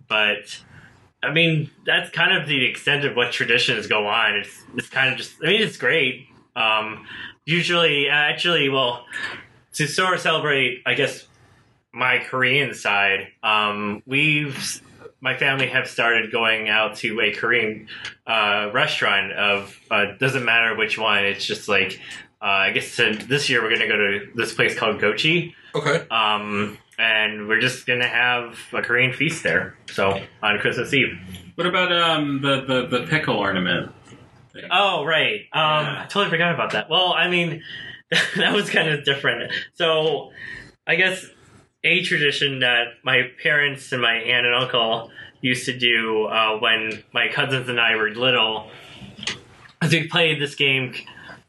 but 0.08 0.58
I 1.22 1.30
mean, 1.30 1.70
that's 1.84 2.08
kind 2.10 2.34
of 2.34 2.48
the 2.48 2.64
extent 2.64 3.04
of 3.04 3.14
what 3.14 3.30
traditions 3.30 3.88
go 3.88 4.06
on. 4.06 4.36
It's 4.36 4.62
it's 4.74 4.88
kind 4.88 5.12
of 5.12 5.18
just. 5.18 5.34
I 5.44 5.48
mean, 5.48 5.60
it's 5.60 5.76
great. 5.76 6.28
Um, 6.56 7.06
usually, 7.44 8.08
actually, 8.08 8.70
well, 8.70 9.04
to 9.74 9.86
sort 9.86 10.14
of 10.14 10.20
celebrate, 10.20 10.82
I 10.86 10.94
guess 10.94 11.26
my 11.92 12.18
Korean 12.18 12.74
side, 12.74 13.28
um, 13.42 14.02
we've 14.06 14.80
my 15.20 15.36
family 15.36 15.68
have 15.68 15.88
started 15.88 16.32
going 16.32 16.68
out 16.68 16.96
to 16.96 17.20
a 17.20 17.32
Korean 17.32 17.86
uh, 18.26 18.70
restaurant. 18.72 19.32
Of 19.32 19.78
uh, 19.90 20.06
doesn't 20.18 20.44
matter 20.44 20.76
which 20.76 20.98
one. 20.98 21.24
It's 21.24 21.44
just 21.44 21.68
like 21.68 22.00
uh, 22.40 22.46
I 22.46 22.70
guess 22.72 22.96
to, 22.96 23.14
this 23.14 23.48
year 23.48 23.62
we're 23.62 23.70
gonna 23.70 23.88
go 23.88 23.96
to 23.96 24.28
this 24.34 24.52
place 24.52 24.76
called 24.76 25.00
Gochi. 25.00 25.54
Okay. 25.74 26.06
Um, 26.10 26.76
and 26.98 27.48
we're 27.48 27.60
just 27.60 27.86
gonna 27.86 28.08
have 28.08 28.58
a 28.72 28.82
Korean 28.82 29.12
feast 29.12 29.42
there. 29.42 29.76
So 29.90 30.20
on 30.42 30.58
Christmas 30.58 30.92
Eve. 30.92 31.18
What 31.54 31.66
about 31.66 31.92
um 31.92 32.40
the, 32.42 32.62
the, 32.62 32.98
the 32.98 33.06
pickle 33.06 33.36
ornament? 33.36 33.92
Oh 34.70 35.04
right. 35.04 35.42
Um, 35.52 35.84
Yeah. 35.84 36.02
I 36.02 36.06
totally 36.08 36.30
forgot 36.30 36.54
about 36.54 36.72
that. 36.72 36.90
Well, 36.90 37.12
I 37.12 37.28
mean, 37.28 37.62
that 38.36 38.52
was 38.54 38.68
kind 38.70 38.88
of 38.88 39.04
different. 39.04 39.52
So 39.74 40.32
I 40.86 40.96
guess 40.96 41.24
a 41.84 42.02
tradition 42.02 42.60
that 42.60 42.94
my 43.02 43.30
parents 43.42 43.90
and 43.92 44.00
my 44.02 44.14
aunt 44.14 44.46
and 44.46 44.54
uncle 44.54 45.10
used 45.40 45.66
to 45.66 45.76
do 45.76 46.24
uh, 46.26 46.58
when 46.58 47.02
my 47.12 47.28
cousins 47.28 47.68
and 47.68 47.80
I 47.80 47.96
were 47.96 48.10
little 48.10 48.70
is 49.82 49.90
we 49.92 50.06
played 50.08 50.40
this 50.40 50.54
game 50.54 50.94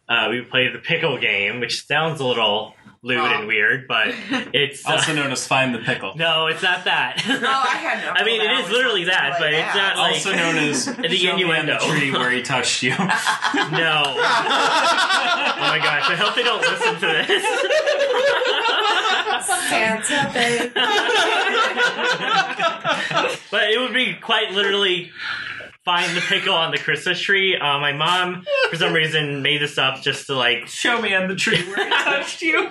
uh, 0.09 0.27
we 0.29 0.41
played 0.41 0.73
the 0.73 0.79
pickle 0.79 1.17
game, 1.17 1.59
which 1.59 1.85
sounds 1.85 2.19
a 2.19 2.25
little 2.25 2.73
lewd 3.03 3.17
Oh. 3.19 3.25
and 3.25 3.47
weird, 3.47 3.87
but 3.87 4.07
it's 4.53 4.85
uh, 4.87 4.93
Also 4.93 5.13
known 5.13 5.31
as 5.31 5.45
find 5.45 5.73
the 5.75 5.79
pickle. 5.79 6.13
no, 6.17 6.47
it's 6.47 6.63
not 6.63 6.85
that. 6.85 7.21
Oh, 7.27 7.33
I 7.33 7.77
had 7.77 8.03
no. 8.03 8.11
I 8.15 8.23
mean, 8.25 8.39
clue 8.39 8.45
it 8.45 8.49
that 8.49 8.59
is 8.59 8.63
was 8.65 8.71
literally 8.73 9.03
that, 9.05 9.29
like 9.31 9.39
but 9.39 9.53
it's 9.53 9.75
not 9.75 9.97
like- 9.97 10.13
Also 10.13 10.31
known 10.33 10.55
as 10.57 10.85
The 10.85 11.09
show 11.09 11.35
me 11.35 11.43
innuendo. 11.43 11.79
the 11.79 11.85
tree 11.85 12.11
where 12.11 12.31
he 12.31 12.41
touched 12.41 12.81
you. 12.83 12.89
no. 12.91 12.95
oh 12.97 13.05
my 15.69 15.79
gosh! 15.81 16.09
I 16.09 16.15
hope 16.17 16.35
they 16.35 16.43
don't 16.43 16.61
listen 16.61 16.95
to 16.95 16.99
this. 16.99 17.43
Santa 20.05 20.33
babe. 20.33 20.71
but 23.51 23.69
it 23.69 23.79
would 23.79 23.93
be 23.93 24.13
quite 24.15 24.51
literally 24.51 25.11
find 25.85 26.15
the 26.15 26.21
pickle 26.21 26.53
on 26.53 26.71
the 26.71 26.77
Christmas 26.77 27.19
tree. 27.19 27.55
Uh, 27.57 27.79
my 27.79 27.91
mom, 27.91 28.45
for 28.69 28.77
some 28.77 28.93
reason, 28.93 29.41
made 29.41 29.61
this 29.61 29.77
up 29.77 30.01
just 30.01 30.27
to 30.27 30.35
like 30.35 30.67
show 30.67 31.01
me 31.01 31.13
on 31.13 31.27
the 31.27 31.35
tree 31.35 31.61
where 31.67 31.87
it 31.87 31.93
touched 32.03 32.41
you. 32.41 32.69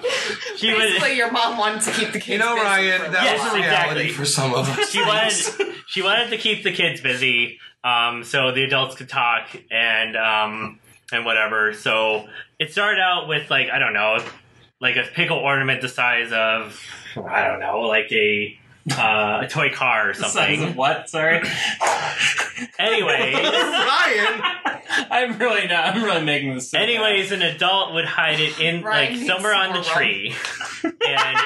she 0.57 0.71
would. 0.73 0.79
Basically, 0.79 1.17
your 1.17 1.31
mom 1.31 1.59
wanted 1.59 1.83
to 1.83 1.91
keep 1.93 2.09
the 2.13 2.19
kids. 2.19 2.29
You 2.29 2.39
know, 2.39 2.55
busy 2.55 2.65
Ryan, 2.67 3.01
for 3.01 3.07
a 3.07 3.11
that 3.11 3.25
Yes, 3.25 3.45
was 3.45 3.55
reality 3.55 4.01
exactly. 4.01 4.13
for 4.13 4.25
some 4.25 4.55
of 4.55 4.69
us. 4.69 4.91
She 4.91 5.01
wanted 5.01 5.75
she 5.89 6.03
wanted 6.03 6.31
to 6.31 6.39
keep 6.39 6.63
the 6.65 6.73
kids 6.73 7.01
busy, 7.01 7.59
um, 7.85 8.25
so 8.25 8.53
the 8.53 8.65
adults 8.65 8.97
could 8.97 9.09
talk 9.09 9.49
and 9.71 10.17
um, 10.17 10.79
and 11.13 11.25
whatever. 11.27 11.75
So 11.75 12.27
it 12.59 12.73
started 12.73 13.01
out 13.01 13.29
with 13.29 13.51
like 13.51 13.69
I 13.71 13.79
don't 13.79 13.93
know, 13.95 14.19
like 14.83 14.97
a 14.97 15.05
pickle 15.15 15.39
ornament 15.39 15.81
the 15.81 15.89
size 15.89 16.33
of 16.33 16.79
I 17.17 17.47
don't 17.47 17.61
know, 17.61 17.81
like 17.83 18.11
a 18.13 18.59
uh, 18.91 19.43
a 19.45 19.49
toy 19.49 19.71
car 19.71 20.11
or 20.11 20.15
Size 20.15 20.25
of 20.25 20.31
something. 20.33 20.75
what? 20.75 21.09
Sorry. 21.09 21.37
Anyways, 22.79 23.35
Ryan, 23.35 24.43
I'm 25.11 25.39
really 25.39 25.69
not. 25.69 25.95
I'm 25.95 26.03
really 26.03 26.25
making 26.25 26.55
this. 26.55 26.71
so 26.71 26.79
bad. 26.79 26.89
anyways, 26.89 27.31
an 27.31 27.43
adult 27.43 27.95
would 27.95 28.05
hide 28.05 28.41
it 28.41 28.59
in 28.61 28.83
Ryan 28.83 29.19
like 29.19 29.27
somewhere 29.27 29.55
on 29.55 29.73
the 29.73 29.83
some 29.85 29.95
tree, 29.97 30.35
and 30.83 31.39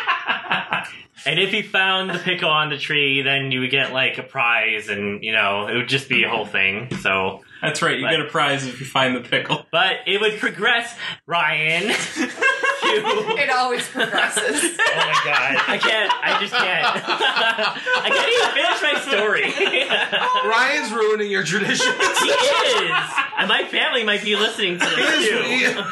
and 1.27 1.38
if 1.38 1.53
you 1.53 1.62
found 1.62 2.11
the 2.11 2.18
pickle 2.18 2.49
on 2.49 2.70
the 2.70 2.79
tree, 2.79 3.20
then 3.22 3.53
you 3.53 3.61
would 3.61 3.70
get 3.70 3.92
like 3.92 4.16
a 4.18 4.22
prize, 4.22 4.88
and 4.88 5.22
you 5.22 5.33
know 5.33 5.68
it 5.68 5.75
would 5.77 5.88
just 5.88 6.09
be 6.09 6.25
a 6.25 6.29
whole 6.29 6.46
thing. 6.46 6.94
So. 6.96 7.42
That's 7.62 7.83
right. 7.83 7.99
You 7.99 8.05
But- 8.07 8.11
get 8.12 8.21
a 8.21 8.25
prize 8.29 8.66
if 8.66 8.81
you 8.81 8.87
find 8.87 9.16
the 9.16 9.21
pickle. 9.21 9.66
But 9.73 9.97
it 10.07 10.21
would 10.21 10.38
progress, 10.38 10.95
Ryan. 11.27 11.95
It 12.88 13.51
always 13.51 13.87
progresses. 13.88 14.62
Oh 14.62 14.97
my 14.97 15.21
god, 15.25 15.57
I 15.66 15.77
can't. 15.77 16.12
I 16.23 16.38
just 16.40 16.53
can't. 16.55 16.87
I 16.97 18.09
can't 18.09 18.33
even 18.33 18.51
finish 18.55 18.81
my 18.81 18.95
story. 19.03 20.49
Ryan's 20.49 20.92
ruining 20.92 21.31
your 21.31 21.42
traditions. 21.42 21.83
he 21.90 22.29
is, 22.29 22.92
and 23.38 23.49
my 23.49 23.64
family 23.64 24.05
might 24.05 24.23
be 24.23 24.37
listening 24.37 24.79
to 24.79 24.85
this 24.87 25.29
too, 25.29 25.83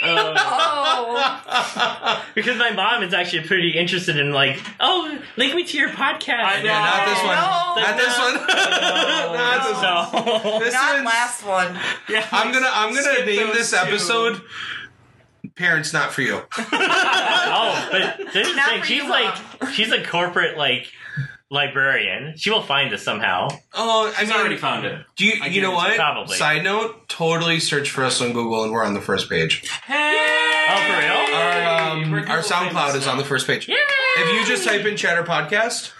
Uh, 0.00 0.34
oh, 0.38 2.24
because 2.34 2.56
my 2.58 2.70
mom 2.70 3.02
is 3.02 3.12
actually 3.12 3.46
pretty 3.46 3.70
interested 3.70 4.16
in 4.16 4.32
like, 4.32 4.60
oh, 4.80 5.18
link 5.36 5.54
me 5.54 5.64
to 5.64 5.76
your 5.76 5.88
podcast. 5.90 6.44
I 6.44 6.58
know. 6.62 6.66
Yeah, 6.68 6.80
not 6.84 7.06
this 7.06 7.18
one. 7.24 7.36
No. 7.36 7.74
Not 7.82 7.96
this 7.96 8.18
one. 8.18 8.34
not 9.34 9.62
this 9.64 9.72
one. 9.82 9.82
So, 10.52 10.58
This 10.64 10.74
not 10.74 10.94
one's- 10.94 11.06
last 11.06 11.44
one. 11.44 11.78
yeah, 12.08 12.26
I'm 12.32 12.52
gonna 12.52 12.70
I'm 12.70 12.94
gonna 12.94 13.24
name 13.26 13.48
this 13.48 13.70
two. 13.70 13.76
episode 13.76 14.40
"Parents 15.56 15.92
Not 15.92 16.12
for 16.12 16.22
You." 16.22 16.42
oh, 16.58 17.88
but 17.90 18.18
this 18.32 18.46
is 18.46 18.50
the 18.50 18.56
Not 18.56 18.70
thing. 18.70 18.82
She's 18.84 19.02
you, 19.02 19.10
like, 19.10 19.34
she's 19.72 19.90
a 19.92 20.04
corporate 20.04 20.56
like 20.56 20.92
librarian. 21.50 22.34
She 22.36 22.50
will 22.50 22.62
find 22.62 22.92
us 22.92 23.02
somehow. 23.02 23.48
Oh, 23.74 24.12
I 24.16 24.20
I've 24.22 24.28
mean, 24.28 24.36
already 24.36 24.56
found 24.56 24.84
it. 24.84 25.04
do 25.16 25.24
you 25.26 25.40
I 25.42 25.46
you 25.46 25.62
know 25.62 25.72
what? 25.72 25.96
Probably. 25.96 26.36
Side 26.36 26.64
note: 26.64 27.08
totally 27.08 27.60
search 27.60 27.90
for 27.90 28.04
us 28.04 28.20
on 28.20 28.32
Google, 28.32 28.64
and 28.64 28.72
we're 28.72 28.84
on 28.84 28.94
the 28.94 29.00
first 29.00 29.28
page. 29.28 29.68
Hey! 29.84 30.16
Oh, 30.70 30.76
for 30.76 30.98
real? 30.98 31.36
Our 31.36 31.92
um, 31.92 32.14
our 32.30 32.42
SoundCloud 32.42 32.88
famous 32.90 32.94
is 32.96 33.06
on 33.06 33.18
the 33.18 33.24
first 33.24 33.46
page. 33.46 33.68
Yay! 33.68 33.76
If 34.18 34.32
you 34.34 34.44
just 34.46 34.66
type 34.66 34.84
in 34.84 34.96
Chatter 34.96 35.22
Podcast, 35.22 35.92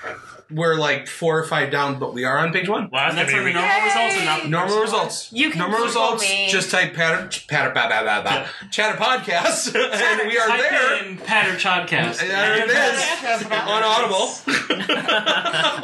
we're 0.50 0.76
like 0.76 1.06
four 1.08 1.38
or 1.38 1.44
five 1.44 1.70
down, 1.70 1.98
but 1.98 2.14
we 2.14 2.24
are 2.24 2.38
on 2.38 2.52
page 2.52 2.68
one. 2.68 2.88
Wow, 2.90 3.08
And 3.10 3.18
that's 3.18 3.30
gonna 3.30 3.42
on 3.42 3.48
the 3.48 3.52
be 3.52 3.58
normal 3.58 3.84
results 3.84 4.14
and 4.16 4.24
not 4.24 4.42
the 4.42 4.48
Normal 4.48 4.68
personal 4.78 4.82
results. 5.02 5.32
You 5.32 5.50
can 5.50 5.58
normal 5.58 5.76
Google 5.78 5.86
results. 5.88 6.22
me. 6.22 6.48
Just 6.48 6.70
type 6.70 6.94
patter 6.94 7.28
patter 7.48 7.70
ba, 7.74 7.86
ba, 7.88 8.02
ba, 8.04 8.22
ba, 8.24 8.48
chatter 8.70 8.96
podcast, 8.96 9.74
and 9.74 10.28
we 10.28 10.38
are 10.38 10.48
Type 10.48 10.60
there. 10.70 11.04
in 11.04 11.16
Patter 11.18 11.52
Chodcast. 11.56 12.22
And 12.22 12.30
there 12.30 12.64
it 12.64 12.70
is 12.70 13.44
on 13.46 13.82
Audible. 13.84 14.28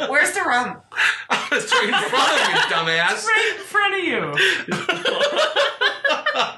Where's 0.11 0.31
the 0.33 0.41
rum? 0.41 0.77
it's 1.51 1.71
right 1.71 1.87
in 1.87 1.93
front 2.09 2.31
of 2.31 2.47
you, 2.49 2.55
dumbass. 2.73 3.25
right 3.25 3.53
in 3.55 3.63
front 3.63 3.93
of 3.95 4.03
you. 4.03 4.21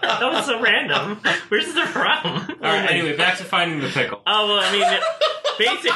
that 0.02 0.30
was 0.32 0.46
so 0.46 0.60
random. 0.62 1.18
Where's 1.50 1.74
the 1.74 1.86
from? 1.86 2.26
All 2.26 2.56
right. 2.62 2.90
Anyway, 2.90 3.16
back 3.18 3.38
to 3.38 3.44
finding 3.44 3.80
the 3.82 3.90
pickle. 3.90 4.22
Oh 4.26 4.48
well, 4.48 4.60
I 4.64 4.72
mean, 4.72 4.86
basically, 5.58 5.92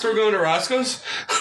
So 0.00 0.08
we're 0.08 0.16
going 0.16 0.32
to 0.32 0.38
Roscoe's. 0.38 1.02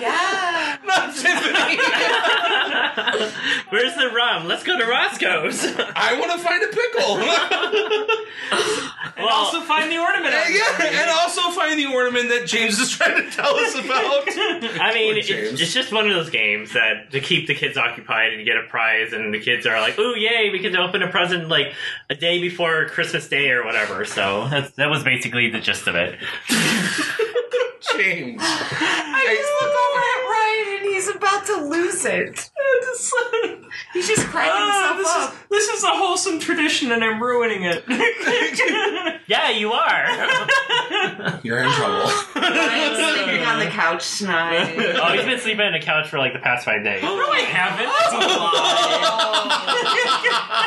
Yeah. 0.00 0.78
Not 0.84 1.14
Tiffany. 1.14 1.76
where's 3.70 3.94
the 3.94 4.10
rum? 4.14 4.46
Let's 4.48 4.64
go 4.64 4.76
to 4.78 4.84
Roscoe's. 4.84 5.64
I 5.64 6.18
want 6.18 6.32
to 6.32 6.38
find 6.38 6.62
a 6.62 6.68
pickle. 6.68 7.20
And 9.16 9.24
Well- 9.26 9.32
also 9.36 9.60
find 9.60 9.90
the 9.92 9.98
ornament. 9.98 10.34
on 10.34 10.52
yeah, 10.52 11.00
and 11.02 11.08
also 11.10 11.42
find 11.52 11.78
the 11.78 11.86
ornament 11.86 12.30
that 12.30 12.46
James 12.48 12.80
is 12.80 12.90
trying 12.90 13.22
to 13.22 13.30
tell 13.30 13.54
us 13.54 13.74
about. 13.76 14.24
I 14.28 14.90
mean, 14.92 15.12
Poor 15.12 15.18
it's, 15.18 15.60
it's 15.60 15.72
just 15.72 15.92
one 15.92 16.08
of 16.08 16.14
those 16.14 16.30
games 16.30 16.72
that 16.72 17.12
to 17.12 17.20
keep 17.20 17.46
the 17.46 17.54
kids 17.54 17.76
occupied 17.78 18.32
and 18.32 18.40
you 18.40 18.44
get 18.44 18.56
a 18.56 18.64
prize, 18.68 19.12
and 19.12 19.32
the 19.32 19.38
kids 19.38 19.66
are 19.66 19.80
like, 19.80 19.96
"Ooh, 20.00 20.16
yay! 20.18 20.50
We 20.50 20.58
can 20.58 20.74
open 20.76 21.00
a 21.02 21.08
present 21.12 21.48
like 21.48 21.72
a 22.10 22.16
day 22.16 22.40
before 22.40 22.86
Christmas 22.88 23.28
Day 23.28 23.50
or 23.50 23.64
whatever." 23.64 24.04
So 24.04 24.48
that's, 24.50 24.72
that 24.72 24.90
was 24.90 25.04
basically 25.04 25.48
the 25.48 25.60
gist 25.60 25.86
of 25.86 25.94
it. 25.94 26.18
James. 27.92 28.40
I 28.44 29.36
just 29.36 29.52
look 29.60 29.74
over 29.84 30.02
at 30.14 30.20
Ryan 30.30 30.66
and 30.76 30.86
he's 30.94 31.08
about 31.08 31.46
to 31.46 31.56
lose 31.68 32.04
it. 32.04 32.50
He's 33.92 34.08
just 34.08 34.26
cracking 34.26 34.52
Ah, 34.54 34.94
himself 34.96 35.28
up. 35.28 35.48
this 35.50 35.64
is 35.64 35.68
this 35.70 35.78
is 35.78 35.84
a 35.84 35.88
wholesome 35.90 36.38
tradition, 36.40 36.90
and 36.92 37.02
I'm 37.04 37.22
ruining 37.22 37.64
it. 37.64 37.84
Yeah, 39.26 39.48
you 39.48 39.72
are. 39.72 40.04
You're 41.42 41.60
in 41.62 41.70
trouble. 41.70 42.10
Ryan's 42.36 42.98
sleeping 42.98 43.40
on 43.46 43.58
the 43.58 43.70
couch 43.70 44.18
tonight. 44.18 44.74
oh, 45.00 45.12
he's 45.14 45.24
been 45.24 45.40
sleeping 45.40 45.62
on 45.64 45.72
the 45.72 45.78
couch 45.80 46.08
for 46.08 46.18
like 46.18 46.34
the 46.34 46.40
past 46.40 46.66
five 46.66 46.84
days. 46.84 47.02
no, 47.02 47.08
I 47.30 47.40
haven't. 47.40 47.88
It's 47.88 48.12
a 48.12 48.18
lie. 48.18 49.72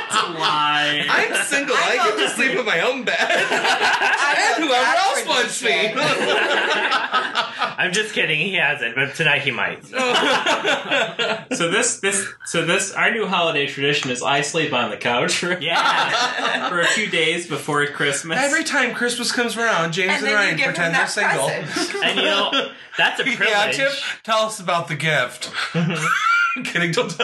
It's 0.08 0.16
a 0.16 0.26
lie. 0.40 1.06
I'm 1.08 1.46
single. 1.46 1.76
I, 1.76 1.98
I 2.02 2.10
get 2.10 2.18
to 2.18 2.30
sleep 2.36 2.58
in 2.58 2.66
my 2.66 2.80
own 2.80 3.04
bed. 3.04 3.16
I 3.20 4.54
and 4.58 4.64
whoever 4.66 4.84
that 4.84 4.98
else 5.06 5.28
wants 5.28 5.62
me. 5.62 5.92
Tradition. 7.78 7.88
I'm 7.88 7.94
just 7.94 8.14
kidding. 8.14 8.40
He 8.40 8.54
hasn't, 8.56 8.96
but 8.96 9.16
tonight 9.16 9.42
he 9.44 9.52
might. 9.52 9.84
So 11.58 11.72
this 11.72 12.00
this 12.02 12.28
so 12.46 12.66
this 12.66 12.94
our 12.94 13.10
new 13.12 13.26
holiday 13.26 13.68
tradition 13.68 14.12
is 14.12 14.22
I 14.22 14.42
sleep 14.42 14.74
on 14.74 14.92
the 14.92 14.98
couch 14.98 15.38
for 15.38 15.60
Yeah. 15.60 16.70
for 16.70 16.82
a 16.82 16.86
few 16.88 17.08
days 17.10 17.48
before 17.48 17.86
Christmas. 17.88 18.38
Every 18.38 18.64
time 18.64 18.94
Christmas 18.94 19.32
comes 19.32 19.56
around, 19.58 19.94
James 19.94 20.14
And 20.22 20.26
and, 20.26 20.34
Ryan 20.36 20.52
you 20.52 20.58
give 20.58 20.66
him 20.68 20.74
pretend 20.74 20.96
they're 20.96 21.08
single. 21.08 21.50
And 22.04 22.18
you 22.20 22.26
know, 22.26 22.72
that's 22.98 23.20
a 23.20 23.24
privilege. 23.24 23.50
Yeah, 23.50 23.72
Chip, 23.72 23.92
tell 24.24 24.40
us 24.42 24.60
about 24.60 24.88
the 24.88 24.96
gift. 24.96 25.52
I'm 26.58 26.64
kidding. 26.64 26.92
Don't 26.92 27.10
the 27.10 27.24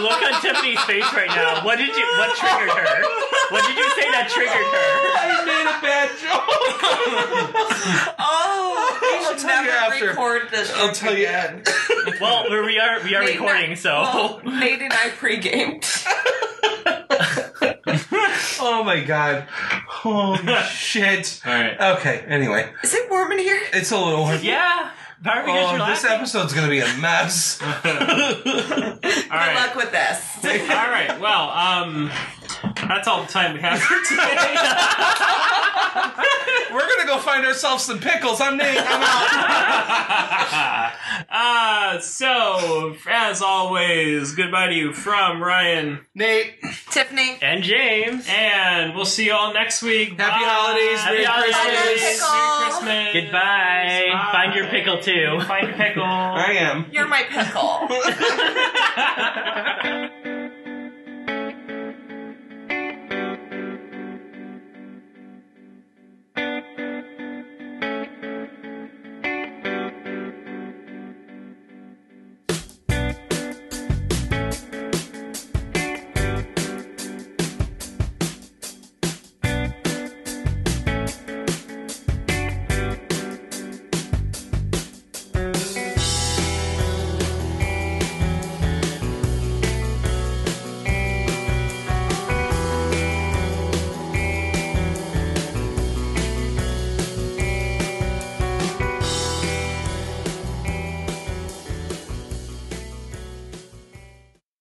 look 0.00 0.22
on 0.22 0.40
Tiffany's 0.42 0.80
face 0.84 1.04
right 1.12 1.28
now. 1.28 1.64
What 1.64 1.76
did 1.78 1.88
you? 1.96 2.04
What 2.18 2.36
triggered 2.36 2.70
her? 2.70 3.02
What 3.50 3.66
did 3.66 3.76
you 3.76 3.90
say 3.90 4.10
that 4.12 4.28
triggered 4.30 4.54
her? 4.54 4.86
I 5.18 5.44
made 5.44 5.66
a 5.66 5.78
bad 5.82 6.08
joke. 6.22 6.50
Oh, 8.26 8.98
we 9.02 9.08
I'll 9.26 9.32
should 9.32 9.38
tell 9.46 9.62
you 9.64 9.70
never 9.70 9.92
after. 9.94 10.06
record 10.08 10.42
this. 10.50 10.72
I'll 10.74 10.92
tell 10.92 11.12
you. 11.16 11.26
again. 11.26 11.62
Well, 12.20 12.44
we 12.50 12.60
we 12.60 12.78
are 12.78 13.02
we 13.02 13.14
are 13.14 13.22
Nate 13.24 13.36
and 13.36 13.44
I- 13.46 13.50
recording, 13.52 13.76
so 13.76 13.92
Well, 13.92 14.40
Nate 14.44 14.82
and 14.82 14.92
I 14.92 15.08
pre-gamed. 15.10 15.84
Oh 18.66 18.82
my 18.84 19.00
god. 19.04 19.46
Holy 19.88 20.38
shit. 20.70 21.40
All 21.46 21.52
right. 21.52 21.80
Okay, 21.98 22.24
anyway. 22.28 22.70
Is 22.82 22.94
it 22.94 23.10
warm 23.10 23.32
in 23.32 23.38
here? 23.38 23.60
It's 23.72 23.90
a 23.90 23.98
little 23.98 24.20
warm. 24.20 24.38
yeah. 24.42 24.90
Probably 25.24 25.52
because 25.52 25.66
Oh, 25.66 25.76
you're 25.76 25.86
this 25.86 26.02
laughing. 26.04 26.18
episode's 26.18 26.52
gonna 26.52 26.68
be 26.68 26.80
a 26.80 26.96
mess. 26.98 27.58
All 27.62 27.72
Good 27.82 27.94
right. 29.30 29.54
luck 29.54 29.74
with 29.74 29.90
this. 29.90 30.20
All 30.44 30.90
right. 30.90 31.18
Well, 31.18 31.50
um, 31.50 32.10
that's 32.88 33.08
all 33.08 33.22
the 33.22 33.28
time 33.32 33.54
we 33.54 33.60
have 33.60 33.80
for 33.80 33.94
today. 34.06 34.36
We're 36.72 36.86
gonna 36.86 37.06
go 37.06 37.18
find 37.18 37.46
ourselves 37.46 37.84
some 37.84 37.98
pickles. 38.00 38.40
I'm 38.42 38.56
Nate. 38.58 38.76
I'm 38.78 39.02
out. 39.02 40.92
uh, 41.30 41.98
so 42.00 42.94
as 43.08 43.42
always, 43.42 44.34
goodbye 44.34 44.66
to 44.68 44.74
you 44.74 44.92
from 44.92 45.42
Ryan, 45.42 46.00
Nate, 46.14 46.54
Tiffany. 46.90 47.38
and 47.42 47.62
James. 47.62 48.26
and 48.28 48.94
we'll 48.94 49.04
see 49.04 49.26
you 49.26 49.32
all 49.32 49.52
next 49.54 49.82
week. 49.82 50.10
happy 50.10 50.18
Bye. 50.18 50.48
holidays. 50.48 51.00
Happy 51.00 51.14
Merry 51.16 51.24
holidays. 51.26 52.00
Christmas. 52.00 52.20
Pickle. 52.20 52.84
Merry 52.86 53.10
Christmas. 53.10 53.24
Goodbye. 53.24 54.08
Bye. 54.12 54.28
Find 54.32 54.54
your 54.54 54.66
pickle 54.68 55.00
too. 55.00 55.40
Find 55.46 55.68
your 55.68 55.76
pickle. 55.76 56.02
I 56.04 56.52
am. 56.58 56.86
You're 56.92 57.08
my 57.08 57.22
pickle. 57.24 57.88